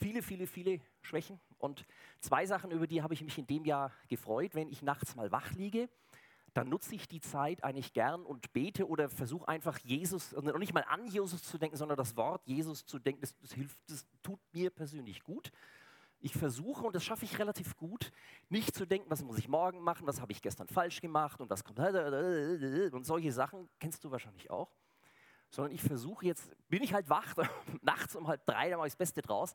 viele, 0.00 0.22
viele, 0.22 0.46
viele 0.46 0.80
Schwächen. 1.02 1.38
Und 1.58 1.86
zwei 2.20 2.46
Sachen, 2.46 2.70
über 2.70 2.86
die 2.86 3.02
habe 3.02 3.14
ich 3.14 3.22
mich 3.22 3.38
in 3.38 3.46
dem 3.46 3.64
Jahr 3.64 3.92
gefreut. 4.08 4.54
Wenn 4.54 4.70
ich 4.70 4.82
nachts 4.82 5.14
mal 5.14 5.30
wach 5.30 5.52
liege, 5.52 5.88
dann 6.54 6.68
nutze 6.68 6.94
ich 6.94 7.06
die 7.06 7.20
Zeit 7.20 7.62
eigentlich 7.62 7.92
gern 7.92 8.24
und 8.24 8.52
bete 8.52 8.88
oder 8.88 9.08
versuche 9.08 9.46
einfach 9.46 9.78
Jesus, 9.78 10.32
und 10.32 10.46
nicht 10.58 10.74
mal 10.74 10.84
an 10.88 11.06
Jesus 11.06 11.42
zu 11.42 11.58
denken, 11.58 11.76
sondern 11.76 11.96
das 11.96 12.16
Wort 12.16 12.42
Jesus 12.46 12.84
zu 12.86 12.98
denken. 12.98 13.20
Das, 13.20 13.36
das 13.38 13.52
hilft, 13.52 13.78
das 13.88 14.06
tut 14.22 14.40
mir 14.52 14.70
persönlich 14.70 15.22
gut. 15.22 15.52
Ich 16.18 16.34
versuche, 16.34 16.84
und 16.84 16.94
das 16.94 17.04
schaffe 17.04 17.24
ich 17.24 17.38
relativ 17.38 17.76
gut, 17.76 18.12
nicht 18.48 18.74
zu 18.74 18.86
denken, 18.86 19.08
was 19.10 19.22
muss 19.22 19.38
ich 19.38 19.48
morgen 19.48 19.80
machen, 19.80 20.06
was 20.06 20.20
habe 20.20 20.32
ich 20.32 20.42
gestern 20.42 20.68
falsch 20.68 21.00
gemacht 21.00 21.40
und 21.40 21.48
was 21.48 21.64
kommt 21.64 21.78
und 22.92 23.04
solche 23.04 23.32
Sachen 23.32 23.68
kennst 23.78 24.04
du 24.04 24.10
wahrscheinlich 24.10 24.50
auch. 24.50 24.70
Sondern 25.50 25.72
ich 25.74 25.82
versuche 25.82 26.26
jetzt, 26.26 26.50
bin 26.68 26.82
ich 26.82 26.94
halt 26.94 27.08
wach, 27.08 27.34
nachts 27.82 28.16
um 28.16 28.26
halb 28.28 28.44
drei, 28.46 28.70
da 28.70 28.76
mache 28.76 28.86
ich 28.86 28.92
das 28.92 28.98
Beste 28.98 29.22
draus. 29.22 29.54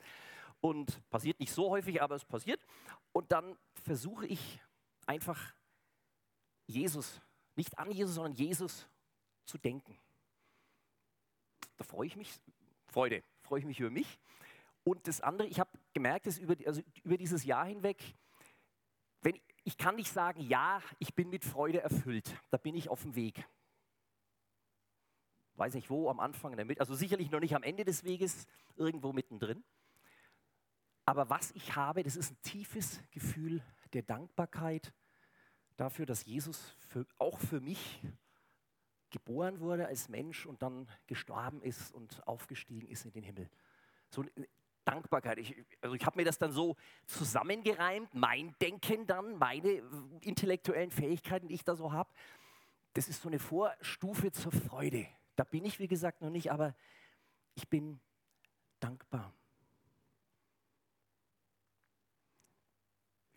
Und 0.62 1.08
passiert 1.10 1.39
nicht 1.39 1.53
so 1.53 1.69
häufig, 1.69 2.01
aber 2.01 2.15
es 2.15 2.25
passiert. 2.25 2.62
Und 3.12 3.31
dann 3.31 3.58
versuche 3.84 4.25
ich 4.25 4.62
einfach 5.05 5.53
Jesus, 6.67 7.21
nicht 7.55 7.77
an 7.77 7.91
Jesus, 7.91 8.15
sondern 8.15 8.34
Jesus 8.34 8.88
zu 9.45 9.58
denken. 9.58 9.97
Da 11.77 11.84
freue 11.84 12.08
ich 12.08 12.15
mich, 12.15 12.34
Freude, 12.88 13.23
freue 13.41 13.60
ich 13.60 13.65
mich 13.65 13.79
über 13.79 13.89
mich. 13.89 14.19
Und 14.84 15.08
das 15.08 15.21
andere, 15.21 15.47
ich 15.47 15.60
habe 15.60 15.69
gemerkt, 15.93 16.27
dass 16.27 16.38
über, 16.38 16.55
also 16.65 16.81
über 17.03 17.17
dieses 17.17 17.43
Jahr 17.43 17.65
hinweg, 17.65 18.01
wenn, 19.21 19.39
ich 19.63 19.77
kann 19.77 19.95
nicht 19.95 20.12
sagen, 20.12 20.41
ja, 20.41 20.81
ich 20.99 21.13
bin 21.13 21.29
mit 21.29 21.43
Freude 21.43 21.81
erfüllt, 21.81 22.38
da 22.51 22.58
bin 22.58 22.75
ich 22.75 22.89
auf 22.89 23.01
dem 23.01 23.15
Weg. 23.15 23.43
Weiß 25.55 25.73
nicht 25.73 25.89
wo, 25.89 26.09
am 26.09 26.19
Anfang, 26.19 26.51
in 26.51 26.57
der 26.57 26.65
Mitte, 26.65 26.81
also 26.81 26.95
sicherlich 26.95 27.31
noch 27.31 27.39
nicht 27.39 27.55
am 27.55 27.63
Ende 27.63 27.85
des 27.85 28.03
Weges, 28.03 28.47
irgendwo 28.75 29.13
mittendrin. 29.13 29.63
Aber 31.05 31.29
was 31.29 31.51
ich 31.51 31.75
habe, 31.75 32.03
das 32.03 32.15
ist 32.15 32.31
ein 32.31 32.41
tiefes 32.41 32.99
Gefühl 33.11 33.61
der 33.93 34.01
Dankbarkeit 34.01 34.91
dafür, 35.77 36.05
dass 36.05 36.25
Jesus 36.25 36.75
für, 36.89 37.05
auch 37.17 37.39
für 37.39 37.61
mich 37.61 38.01
geboren 39.11 39.59
wurde 39.59 39.87
als 39.87 40.09
Mensch 40.09 40.45
und 40.45 40.61
dann 40.61 40.89
gestorben 41.07 41.61
ist 41.61 41.93
und 41.93 42.27
aufgestiegen 42.27 42.87
ist 42.87 43.05
in 43.05 43.11
den 43.11 43.23
Himmel. 43.23 43.49
So 44.09 44.21
eine 44.21 44.47
Dankbarkeit. 44.83 45.37
Ich, 45.37 45.55
also 45.81 45.95
ich 45.95 46.05
habe 46.05 46.17
mir 46.17 46.25
das 46.25 46.37
dann 46.37 46.51
so 46.51 46.75
zusammengereimt, 47.07 48.13
mein 48.13 48.55
Denken 48.61 49.07
dann, 49.07 49.37
meine 49.37 49.81
intellektuellen 50.21 50.91
Fähigkeiten, 50.91 51.47
die 51.47 51.55
ich 51.55 51.63
da 51.63 51.75
so 51.75 51.91
habe. 51.91 52.09
Das 52.93 53.07
ist 53.07 53.21
so 53.21 53.29
eine 53.29 53.39
Vorstufe 53.39 54.31
zur 54.31 54.51
Freude. 54.51 55.07
Da 55.35 55.43
bin 55.43 55.65
ich, 55.65 55.79
wie 55.79 55.87
gesagt, 55.87 56.21
noch 56.21 56.29
nicht, 56.29 56.51
aber 56.51 56.75
ich 57.55 57.67
bin 57.67 57.99
dankbar. 58.79 59.33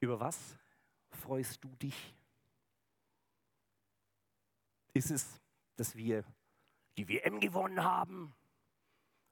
Über 0.00 0.20
was 0.20 0.56
freust 1.10 1.62
du 1.64 1.74
dich? 1.76 2.14
Ist 4.94 5.10
es, 5.10 5.40
dass 5.76 5.96
wir 5.96 6.24
die 6.96 7.08
WM 7.08 7.40
gewonnen 7.40 7.82
haben? 7.82 8.34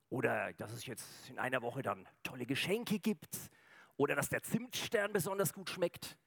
Oder 0.09 0.53
dass 0.55 0.73
es 0.73 0.87
jetzt 0.87 1.29
in 1.29 1.39
einer 1.39 1.63
Woche 1.63 1.83
dann 1.83 2.09
tolle 2.23 2.47
Geschenke 2.47 2.99
gibt? 2.99 3.29
Oder 3.97 4.15
dass 4.15 4.29
der 4.29 4.43
Zimtstern 4.43 5.13
besonders 5.13 5.53
gut 5.53 5.71
schmeckt? 5.71 6.19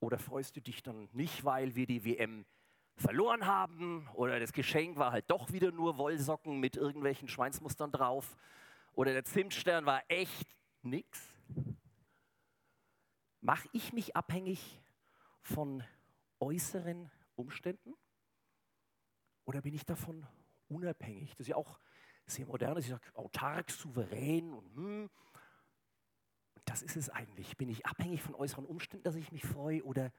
Oder 0.00 0.18
freust 0.18 0.56
du 0.56 0.60
dich 0.60 0.82
dann 0.82 1.08
nicht, 1.12 1.44
weil 1.44 1.74
wir 1.74 1.86
die 1.86 2.04
WM 2.04 2.44
verloren 2.96 3.46
haben? 3.46 4.08
Oder 4.14 4.40
das 4.40 4.52
Geschenk 4.52 4.96
war 4.96 5.12
halt 5.12 5.30
doch 5.30 5.52
wieder 5.52 5.72
nur 5.72 5.98
Wollsocken 5.98 6.60
mit 6.60 6.76
irgendwelchen 6.76 7.28
Schweinsmustern 7.28 7.92
drauf? 7.92 8.36
Oder 8.94 9.12
der 9.12 9.24
Zimtstern 9.24 9.86
war 9.86 10.02
echt 10.08 10.56
nix? 10.82 11.34
Mache 13.40 13.68
ich 13.72 13.92
mich 13.92 14.14
abhängig 14.14 14.80
von 15.40 15.82
äußeren 16.40 17.10
Umständen? 17.34 17.94
Oder 19.44 19.60
bin 19.62 19.74
ich 19.74 19.84
davon 19.84 20.26
unabhängig? 20.68 21.30
Das 21.30 21.40
ist 21.40 21.48
ja 21.48 21.56
auch 21.56 21.78
sehr 22.26 22.46
modern, 22.46 22.78
ich 22.78 22.88
sage 22.88 23.14
autark, 23.14 23.70
souverän 23.70 24.52
und 24.52 24.74
hm. 24.74 25.10
Und 26.54 26.68
das 26.68 26.82
ist 26.82 26.96
es 26.96 27.10
eigentlich. 27.10 27.56
Bin 27.56 27.68
ich 27.68 27.84
abhängig 27.86 28.22
von 28.22 28.34
äußeren 28.34 28.64
Umständen, 28.64 29.04
dass 29.04 29.16
ich 29.16 29.32
mich 29.32 29.44
freue 29.44 29.82
oder 29.82 30.12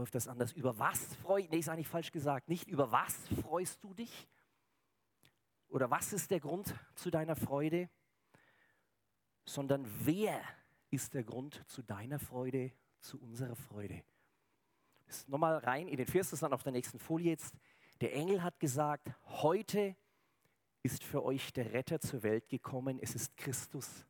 läuft 0.00 0.14
das 0.14 0.28
anders? 0.28 0.52
Über 0.52 0.78
was 0.78 1.14
freue 1.16 1.42
ich? 1.42 1.50
Nee, 1.50 1.58
ist 1.58 1.68
eigentlich 1.68 1.86
falsch 1.86 2.10
gesagt. 2.10 2.48
Nicht 2.48 2.68
über 2.68 2.90
was 2.90 3.14
freust 3.42 3.84
du 3.84 3.92
dich? 3.92 4.28
Oder 5.68 5.90
was 5.90 6.14
ist 6.14 6.30
der 6.30 6.40
Grund 6.40 6.74
zu 6.94 7.10
deiner 7.10 7.36
Freude? 7.36 7.90
Sondern 9.44 9.86
wer 10.06 10.40
ist 10.90 11.12
der 11.12 11.22
Grund 11.22 11.62
zu 11.66 11.82
deiner 11.82 12.18
Freude, 12.18 12.72
zu 13.00 13.20
unserer 13.20 13.54
Freude? 13.54 14.02
Nochmal 15.26 15.58
rein 15.58 15.86
in 15.86 15.98
den 15.98 16.06
Vers, 16.06 16.30
das 16.30 16.40
dann 16.40 16.54
auf 16.54 16.62
der 16.62 16.72
nächsten 16.72 16.98
Folie 16.98 17.32
jetzt. 17.32 17.54
Der 18.00 18.14
Engel 18.14 18.42
hat 18.42 18.58
gesagt, 18.58 19.10
heute 19.26 19.94
ist 20.82 21.04
für 21.04 21.22
euch 21.22 21.52
der 21.52 21.74
Retter 21.74 22.00
zur 22.00 22.22
Welt 22.22 22.48
gekommen. 22.48 22.98
Es 23.02 23.14
ist 23.14 23.36
Christus, 23.36 24.06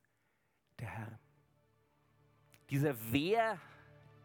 der 0.78 0.88
Herr. 0.88 1.18
Dieser 2.68 2.94
Wer, 3.10 3.58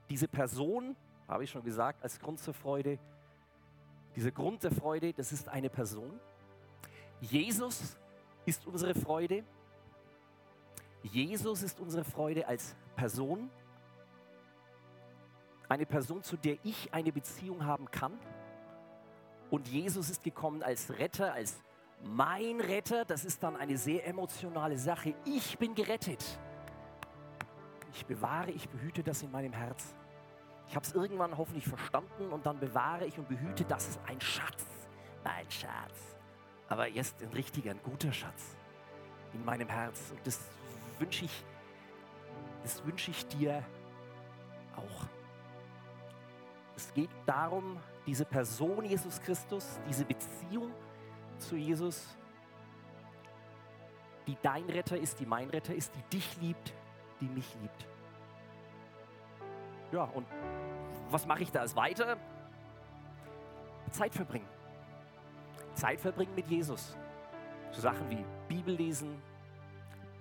diese 0.10 0.28
Person, 0.28 0.96
habe 1.28 1.44
ich 1.44 1.50
schon 1.50 1.64
gesagt, 1.64 2.04
als 2.04 2.20
Grund 2.20 2.40
zur 2.40 2.54
Freude, 2.54 3.00
dieser 4.16 4.32
Grund 4.32 4.64
der 4.64 4.72
Freude, 4.72 5.14
das 5.14 5.32
ist 5.32 5.50
eine 5.50 5.70
Person. 5.70 6.20
Jesus 7.20 7.98
ist 8.46 8.66
unsere 8.66 8.94
Freude. 8.94 9.44
Jesus 11.04 11.64
ist 11.64 11.80
unsere 11.80 12.04
Freude 12.04 12.48
als 12.48 12.76
Person. 12.96 13.50
Eine 15.68 15.86
Person, 15.86 16.24
zu 16.24 16.38
der 16.38 16.58
ich 16.64 16.94
eine 16.94 17.12
Beziehung 17.12 17.66
haben 17.66 17.90
kann. 17.92 18.18
Und 19.50 19.68
Jesus 19.68 20.10
ist 20.10 20.24
gekommen 20.24 20.64
als 20.64 20.98
Retter, 20.98 21.34
als 21.34 21.62
mein 22.04 22.60
Retter. 22.60 23.06
Das 23.06 23.26
ist 23.26 23.42
dann 23.44 23.56
eine 23.56 23.78
sehr 23.78 24.06
emotionale 24.08 24.78
Sache. 24.78 25.16
Ich 25.26 25.58
bin 25.58 25.76
gerettet. 25.76 26.24
Ich 27.94 28.06
bewahre, 28.06 28.52
ich 28.52 28.70
behüte 28.70 29.04
das 29.04 29.22
in 29.24 29.32
meinem 29.32 29.54
Herz. 29.54 29.96
Ich 30.68 30.76
habe 30.76 30.86
es 30.86 30.94
irgendwann 30.94 31.38
hoffentlich 31.38 31.68
verstanden 31.68 32.30
und 32.32 32.46
dann 32.46 32.60
bewahre 32.60 33.06
ich 33.06 33.18
und 33.18 33.28
behüte, 33.28 33.64
das 33.66 33.88
ist 33.90 34.00
ein 34.08 34.20
Schatz, 34.20 34.66
mein 35.24 35.50
Schatz. 35.50 36.18
Aber 36.68 36.88
jetzt 36.88 37.22
ein 37.22 37.30
richtiger, 37.30 37.72
ein 37.72 37.82
guter 37.84 38.12
Schatz 38.12 38.56
in 39.34 39.46
meinem 39.46 39.70
Herz. 39.70 40.12
Und 40.12 40.26
das 40.26 40.40
wünsche 41.00 41.26
ich, 41.26 41.44
das 42.64 42.84
wünsche 42.86 43.12
ich 43.12 43.28
dir 43.28 43.64
auch. 44.76 45.06
Es 46.76 46.94
geht 46.94 47.12
darum, 47.26 47.78
diese 48.06 48.26
Person 48.26 48.84
Jesus 48.86 49.22
Christus, 49.22 49.80
diese 49.88 50.04
Beziehung 50.04 50.72
zu 51.38 51.56
Jesus, 51.56 52.18
die 54.28 54.38
dein 54.42 54.66
Retter 54.66 54.98
ist, 54.98 55.20
die 55.20 55.26
mein 55.26 55.50
Retter 55.50 55.74
ist, 55.74 55.94
die 55.96 56.18
dich 56.18 56.38
liebt, 56.42 56.74
die 57.22 57.28
mich 57.28 57.56
liebt. 57.62 57.88
Ja, 59.92 60.04
und 60.04 60.26
was 61.10 61.26
mache 61.26 61.44
ich 61.44 61.52
da 61.52 61.62
als 61.62 61.76
weiter? 61.76 62.18
Zeit 63.92 64.14
verbringen. 64.14 64.48
Zeit 65.74 66.00
verbringen 66.00 66.36
mit 66.36 66.48
Jesus. 66.48 66.96
So 67.72 67.82
Sachen 67.82 68.10
wie 68.10 68.24
Bibel 68.48 68.76
lesen, 68.76 69.22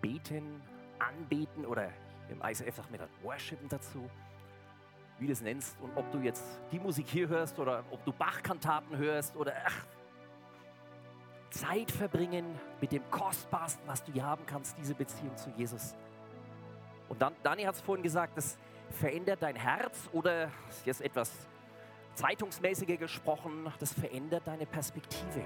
beten, 0.00 0.60
anbeten 0.98 1.64
oder 1.64 1.90
im 2.28 2.42
ICF 2.42 2.76
sagt 2.76 2.90
mir 2.90 2.98
dann 2.98 3.08
Worshipen 3.22 3.68
dazu, 3.68 4.08
wie 5.18 5.26
du 5.26 5.32
es 5.32 5.42
nennst. 5.42 5.78
Und 5.80 5.96
ob 5.96 6.10
du 6.10 6.18
jetzt 6.18 6.44
die 6.72 6.78
Musik 6.78 7.06
hier 7.08 7.28
hörst 7.28 7.58
oder 7.58 7.84
ob 7.90 8.04
du 8.04 8.12
Bachkantaten 8.12 8.96
hörst 8.96 9.36
oder 9.36 9.54
ach, 9.64 9.86
Zeit 11.50 11.90
verbringen 11.90 12.58
mit 12.80 12.90
dem 12.90 13.08
Kostbarsten, 13.10 13.86
was 13.86 14.02
du 14.02 14.12
hier 14.12 14.24
haben 14.24 14.44
kannst, 14.46 14.76
diese 14.78 14.94
Beziehung 14.94 15.36
zu 15.36 15.50
Jesus. 15.50 15.94
Und 17.08 17.20
dann, 17.20 17.34
Dani 17.42 17.64
hat 17.64 17.74
es 17.74 17.80
vorhin 17.80 18.02
gesagt, 18.02 18.36
das 18.36 18.58
verändert 18.90 19.42
dein 19.42 19.56
Herz 19.56 20.08
oder 20.12 20.50
jetzt 20.84 21.00
etwas 21.00 21.32
zeitungsmäßiger 22.14 22.96
gesprochen, 22.96 23.72
das 23.78 23.92
verändert 23.92 24.46
deine 24.46 24.66
Perspektive. 24.66 25.44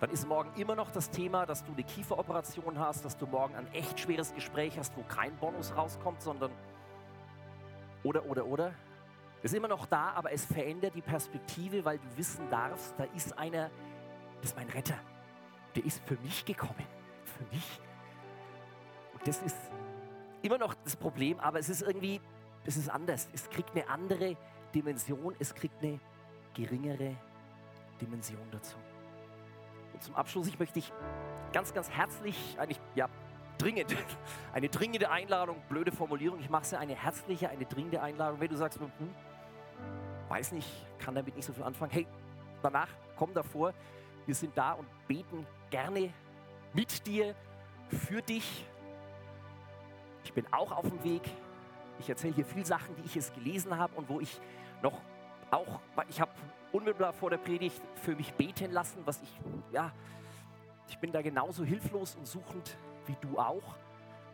Dann 0.00 0.10
ist 0.10 0.26
morgen 0.26 0.50
immer 0.60 0.74
noch 0.74 0.90
das 0.90 1.10
Thema, 1.10 1.46
dass 1.46 1.64
du 1.64 1.72
eine 1.72 1.82
Kieferoperation 1.82 2.78
hast, 2.78 3.04
dass 3.04 3.16
du 3.16 3.26
morgen 3.26 3.54
ein 3.54 3.72
echt 3.72 3.98
schweres 3.98 4.34
Gespräch 4.34 4.76
hast, 4.78 4.96
wo 4.96 5.02
kein 5.02 5.36
Bonus 5.36 5.74
rauskommt, 5.76 6.20
sondern 6.22 6.50
oder, 8.02 8.24
oder, 8.26 8.46
oder. 8.46 8.74
Ist 9.42 9.54
immer 9.54 9.68
noch 9.68 9.86
da, 9.86 10.12
aber 10.12 10.32
es 10.32 10.44
verändert 10.44 10.94
die 10.94 11.02
Perspektive, 11.02 11.84
weil 11.84 11.98
du 11.98 12.16
wissen 12.16 12.48
darfst, 12.50 12.94
da 12.98 13.04
ist 13.14 13.36
einer, 13.38 13.70
das 14.40 14.50
ist 14.50 14.56
mein 14.56 14.68
Retter. 14.70 14.98
Der 15.74 15.84
ist 15.84 16.02
für 16.06 16.16
mich 16.16 16.44
gekommen. 16.44 16.86
Für 17.24 17.44
mich. 17.54 17.80
Und 19.12 19.26
das 19.26 19.42
ist 19.42 19.56
immer 20.44 20.58
noch 20.58 20.74
das 20.84 20.96
Problem, 20.96 21.40
aber 21.40 21.58
es 21.58 21.68
ist 21.68 21.82
irgendwie, 21.82 22.20
es 22.64 22.76
ist 22.76 22.88
anders. 22.88 23.28
Es 23.32 23.48
kriegt 23.48 23.70
eine 23.70 23.88
andere 23.88 24.36
Dimension, 24.74 25.34
es 25.38 25.54
kriegt 25.54 25.82
eine 25.82 25.98
geringere 26.54 27.16
Dimension 28.00 28.46
dazu. 28.50 28.76
Und 29.92 30.02
zum 30.02 30.14
Abschluss, 30.14 30.46
ich 30.46 30.58
möchte 30.58 30.74
dich 30.74 30.92
ganz, 31.52 31.72
ganz 31.72 31.90
herzlich, 31.90 32.56
eigentlich, 32.58 32.80
ja, 32.94 33.08
dringend, 33.58 33.96
eine 34.52 34.68
dringende 34.68 35.10
Einladung, 35.10 35.62
blöde 35.68 35.92
Formulierung, 35.92 36.40
ich 36.40 36.50
mache 36.50 36.62
es 36.62 36.70
ja 36.72 36.78
eine 36.78 36.94
herzliche, 36.94 37.48
eine 37.48 37.64
dringende 37.64 38.02
Einladung, 38.02 38.40
wenn 38.40 38.48
du 38.48 38.56
sagst, 38.56 38.80
hm, 38.80 38.90
weiß 40.28 40.52
nicht, 40.52 40.68
kann 40.98 41.14
damit 41.14 41.36
nicht 41.36 41.46
so 41.46 41.52
viel 41.52 41.62
anfangen. 41.62 41.92
Hey, 41.92 42.06
danach 42.62 42.88
komm 43.16 43.32
davor. 43.34 43.72
Wir 44.26 44.34
sind 44.34 44.56
da 44.56 44.72
und 44.72 44.86
beten 45.06 45.46
gerne 45.70 46.12
mit 46.72 47.06
dir, 47.06 47.34
für 47.88 48.22
dich. 48.22 48.66
Ich 50.24 50.32
bin 50.32 50.44
auch 50.52 50.72
auf 50.72 50.88
dem 50.88 51.02
Weg. 51.04 51.22
Ich 52.00 52.08
erzähle 52.08 52.34
hier 52.34 52.44
viele 52.44 52.64
Sachen, 52.64 52.96
die 52.96 53.02
ich 53.02 53.14
jetzt 53.14 53.34
gelesen 53.34 53.78
habe 53.78 53.94
und 53.96 54.08
wo 54.08 54.20
ich 54.20 54.40
noch 54.82 55.00
auch, 55.50 55.80
ich 56.08 56.20
habe 56.20 56.32
unmittelbar 56.72 57.12
vor 57.12 57.30
der 57.30 57.38
Predigt 57.38 57.80
für 57.94 58.16
mich 58.16 58.34
beten 58.34 58.72
lassen, 58.72 58.98
was 59.04 59.22
ich, 59.22 59.40
ja, 59.70 59.92
ich 60.88 60.98
bin 60.98 61.12
da 61.12 61.22
genauso 61.22 61.64
hilflos 61.64 62.16
und 62.16 62.26
suchend 62.26 62.76
wie 63.06 63.16
du 63.20 63.38
auch. 63.38 63.76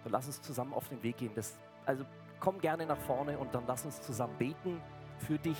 Dann 0.05 0.13
lass 0.13 0.27
uns 0.27 0.41
zusammen 0.41 0.73
auf 0.73 0.89
den 0.89 1.03
Weg 1.03 1.19
gehen. 1.19 1.33
Das, 1.35 1.59
also 1.85 2.05
komm 2.39 2.59
gerne 2.59 2.87
nach 2.87 2.99
vorne 2.99 3.37
und 3.39 3.55
dann 3.55 3.65
lass 3.67 3.85
uns 3.85 4.01
zusammen 4.01 4.35
beten 4.39 4.81
für 5.19 5.39
dich, 5.39 5.59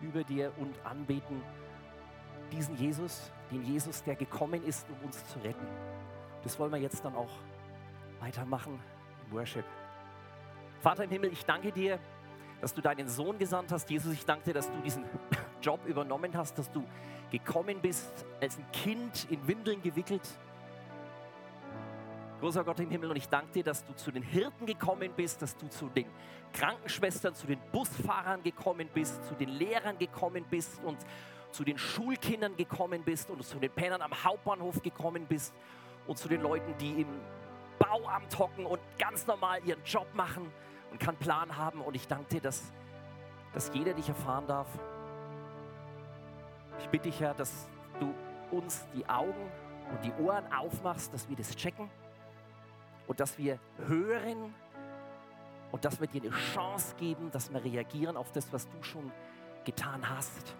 über 0.00 0.22
dir 0.22 0.52
und 0.58 0.74
anbeten 0.84 1.42
diesen 2.52 2.76
Jesus, 2.76 3.32
den 3.50 3.64
Jesus, 3.64 4.04
der 4.04 4.14
gekommen 4.14 4.64
ist, 4.64 4.86
um 4.88 5.06
uns 5.06 5.26
zu 5.26 5.38
retten. 5.40 5.66
Das 6.44 6.58
wollen 6.58 6.70
wir 6.70 6.78
jetzt 6.78 7.04
dann 7.04 7.16
auch 7.16 7.30
weitermachen 8.20 8.80
Worship. 9.30 9.64
Vater 10.80 11.04
im 11.04 11.10
Himmel, 11.10 11.32
ich 11.32 11.44
danke 11.44 11.72
dir, 11.72 11.98
dass 12.60 12.74
du 12.74 12.80
deinen 12.80 13.08
Sohn 13.08 13.38
gesandt 13.38 13.72
hast. 13.72 13.88
Jesus, 13.90 14.12
ich 14.12 14.24
danke 14.24 14.44
dir, 14.44 14.54
dass 14.54 14.70
du 14.70 14.78
diesen 14.78 15.04
Job 15.62 15.80
übernommen 15.86 16.36
hast, 16.36 16.58
dass 16.58 16.70
du 16.70 16.84
gekommen 17.30 17.80
bist 17.80 18.24
als 18.40 18.58
ein 18.58 18.66
Kind 18.72 19.26
in 19.30 19.46
Windeln 19.46 19.82
gewickelt. 19.82 20.22
Großer 22.40 22.64
Gott 22.64 22.78
im 22.80 22.90
Himmel, 22.90 23.10
und 23.10 23.16
ich 23.16 23.28
danke 23.28 23.50
dir, 23.52 23.64
dass 23.64 23.84
du 23.84 23.94
zu 23.94 24.12
den 24.12 24.22
Hirten 24.22 24.66
gekommen 24.66 25.10
bist, 25.16 25.40
dass 25.40 25.56
du 25.56 25.68
zu 25.68 25.88
den 25.88 26.06
Krankenschwestern, 26.52 27.34
zu 27.34 27.46
den 27.46 27.58
Busfahrern 27.72 28.42
gekommen 28.42 28.88
bist, 28.92 29.24
zu 29.24 29.34
den 29.34 29.48
Lehrern 29.48 29.96
gekommen 29.98 30.44
bist 30.48 30.80
und 30.84 30.98
zu 31.50 31.64
den 31.64 31.78
Schulkindern 31.78 32.54
gekommen 32.56 33.02
bist 33.02 33.30
und 33.30 33.42
zu 33.42 33.58
den 33.58 33.70
Pennern 33.70 34.02
am 34.02 34.12
Hauptbahnhof 34.22 34.82
gekommen 34.82 35.26
bist 35.26 35.54
und 36.06 36.18
zu 36.18 36.28
den 36.28 36.42
Leuten, 36.42 36.76
die 36.78 37.00
im 37.00 37.08
Bauamt 37.96 38.38
hocken 38.38 38.66
und 38.66 38.80
ganz 38.98 39.26
normal 39.26 39.60
ihren 39.64 39.82
Job 39.84 40.06
machen 40.14 40.52
und 40.90 41.00
keinen 41.00 41.16
Plan 41.16 41.56
haben. 41.56 41.80
Und 41.80 41.94
ich 41.94 42.06
danke 42.06 42.26
dir, 42.34 42.40
dass, 42.40 42.72
dass 43.52 43.70
jeder 43.72 43.94
dich 43.94 44.08
erfahren 44.08 44.46
darf. 44.46 44.68
Ich 46.80 46.88
bitte 46.88 47.08
dich, 47.08 47.20
Herr, 47.20 47.34
dass 47.34 47.68
du 47.98 48.14
uns 48.50 48.86
die 48.94 49.08
Augen 49.08 49.50
und 49.90 50.04
die 50.04 50.12
Ohren 50.22 50.52
aufmachst, 50.52 51.12
dass 51.14 51.28
wir 51.28 51.36
das 51.36 51.54
checken 51.56 51.88
und 53.06 53.20
dass 53.20 53.38
wir 53.38 53.58
hören 53.86 54.54
und 55.72 55.84
dass 55.84 56.00
wir 56.00 56.06
dir 56.06 56.22
eine 56.22 56.30
Chance 56.30 56.94
geben, 56.96 57.30
dass 57.30 57.52
wir 57.52 57.64
reagieren 57.64 58.16
auf 58.16 58.30
das, 58.32 58.52
was 58.52 58.68
du 58.68 58.82
schon 58.82 59.10
getan 59.64 60.08
hast. 60.08 60.54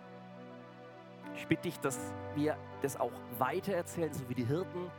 Ich 1.34 1.46
bitte 1.46 1.62
dich, 1.62 1.78
dass 1.80 1.98
wir 2.34 2.56
das 2.80 2.98
auch 2.98 3.12
weitererzählen, 3.38 4.12
so 4.12 4.26
wie 4.28 4.34
die 4.34 4.46
Hirten 4.46 4.90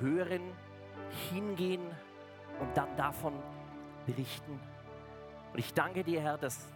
hören, 0.00 0.42
hingehen 1.30 1.82
und 2.60 2.76
dann 2.76 2.94
davon 2.96 3.32
berichten. 4.06 4.58
Und 5.52 5.58
ich 5.58 5.72
danke 5.74 6.04
dir, 6.04 6.20
Herr, 6.20 6.38
dass 6.38 6.68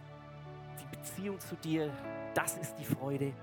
die 0.79 0.95
Beziehung 0.95 1.39
zu 1.39 1.55
dir, 1.55 1.91
das 2.33 2.57
ist 2.57 2.75
die 2.75 2.85
Freude. 2.85 3.33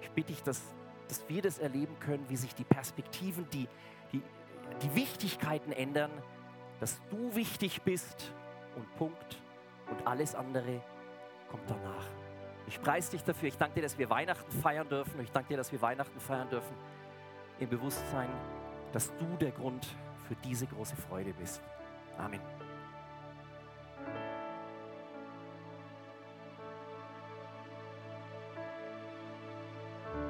Ich 0.00 0.10
bitte 0.10 0.32
dich, 0.32 0.42
dass, 0.42 0.62
dass 1.08 1.28
wir 1.28 1.42
das 1.42 1.58
erleben 1.58 1.98
können, 2.00 2.24
wie 2.28 2.36
sich 2.36 2.54
die 2.54 2.64
Perspektiven, 2.64 3.48
die, 3.50 3.68
die, 4.12 4.22
die 4.82 4.94
Wichtigkeiten 4.94 5.72
ändern, 5.72 6.10
dass 6.80 7.00
du 7.10 7.34
wichtig 7.34 7.82
bist 7.82 8.32
und 8.76 8.96
Punkt 8.96 9.40
und 9.90 10.06
alles 10.06 10.34
andere 10.34 10.82
kommt 11.48 11.68
danach. 11.68 12.06
Ich 12.66 12.80
preise 12.80 13.10
dich 13.10 13.22
dafür. 13.22 13.48
Ich 13.48 13.58
danke 13.58 13.76
dir, 13.76 13.82
dass 13.82 13.98
wir 13.98 14.08
Weihnachten 14.08 14.50
feiern 14.50 14.88
dürfen. 14.88 15.20
Ich 15.20 15.30
danke 15.30 15.50
dir, 15.50 15.56
dass 15.58 15.72
wir 15.72 15.82
Weihnachten 15.82 16.18
feiern 16.18 16.48
dürfen 16.48 16.74
im 17.60 17.68
Bewusstsein, 17.68 18.30
dass 18.92 19.14
du 19.18 19.36
der 19.38 19.50
Grund 19.52 19.86
für 20.32 20.48
diese 20.48 20.66
große 20.66 20.96
Freude 20.96 21.34
bist. 21.34 21.60
Amen. 22.16 22.40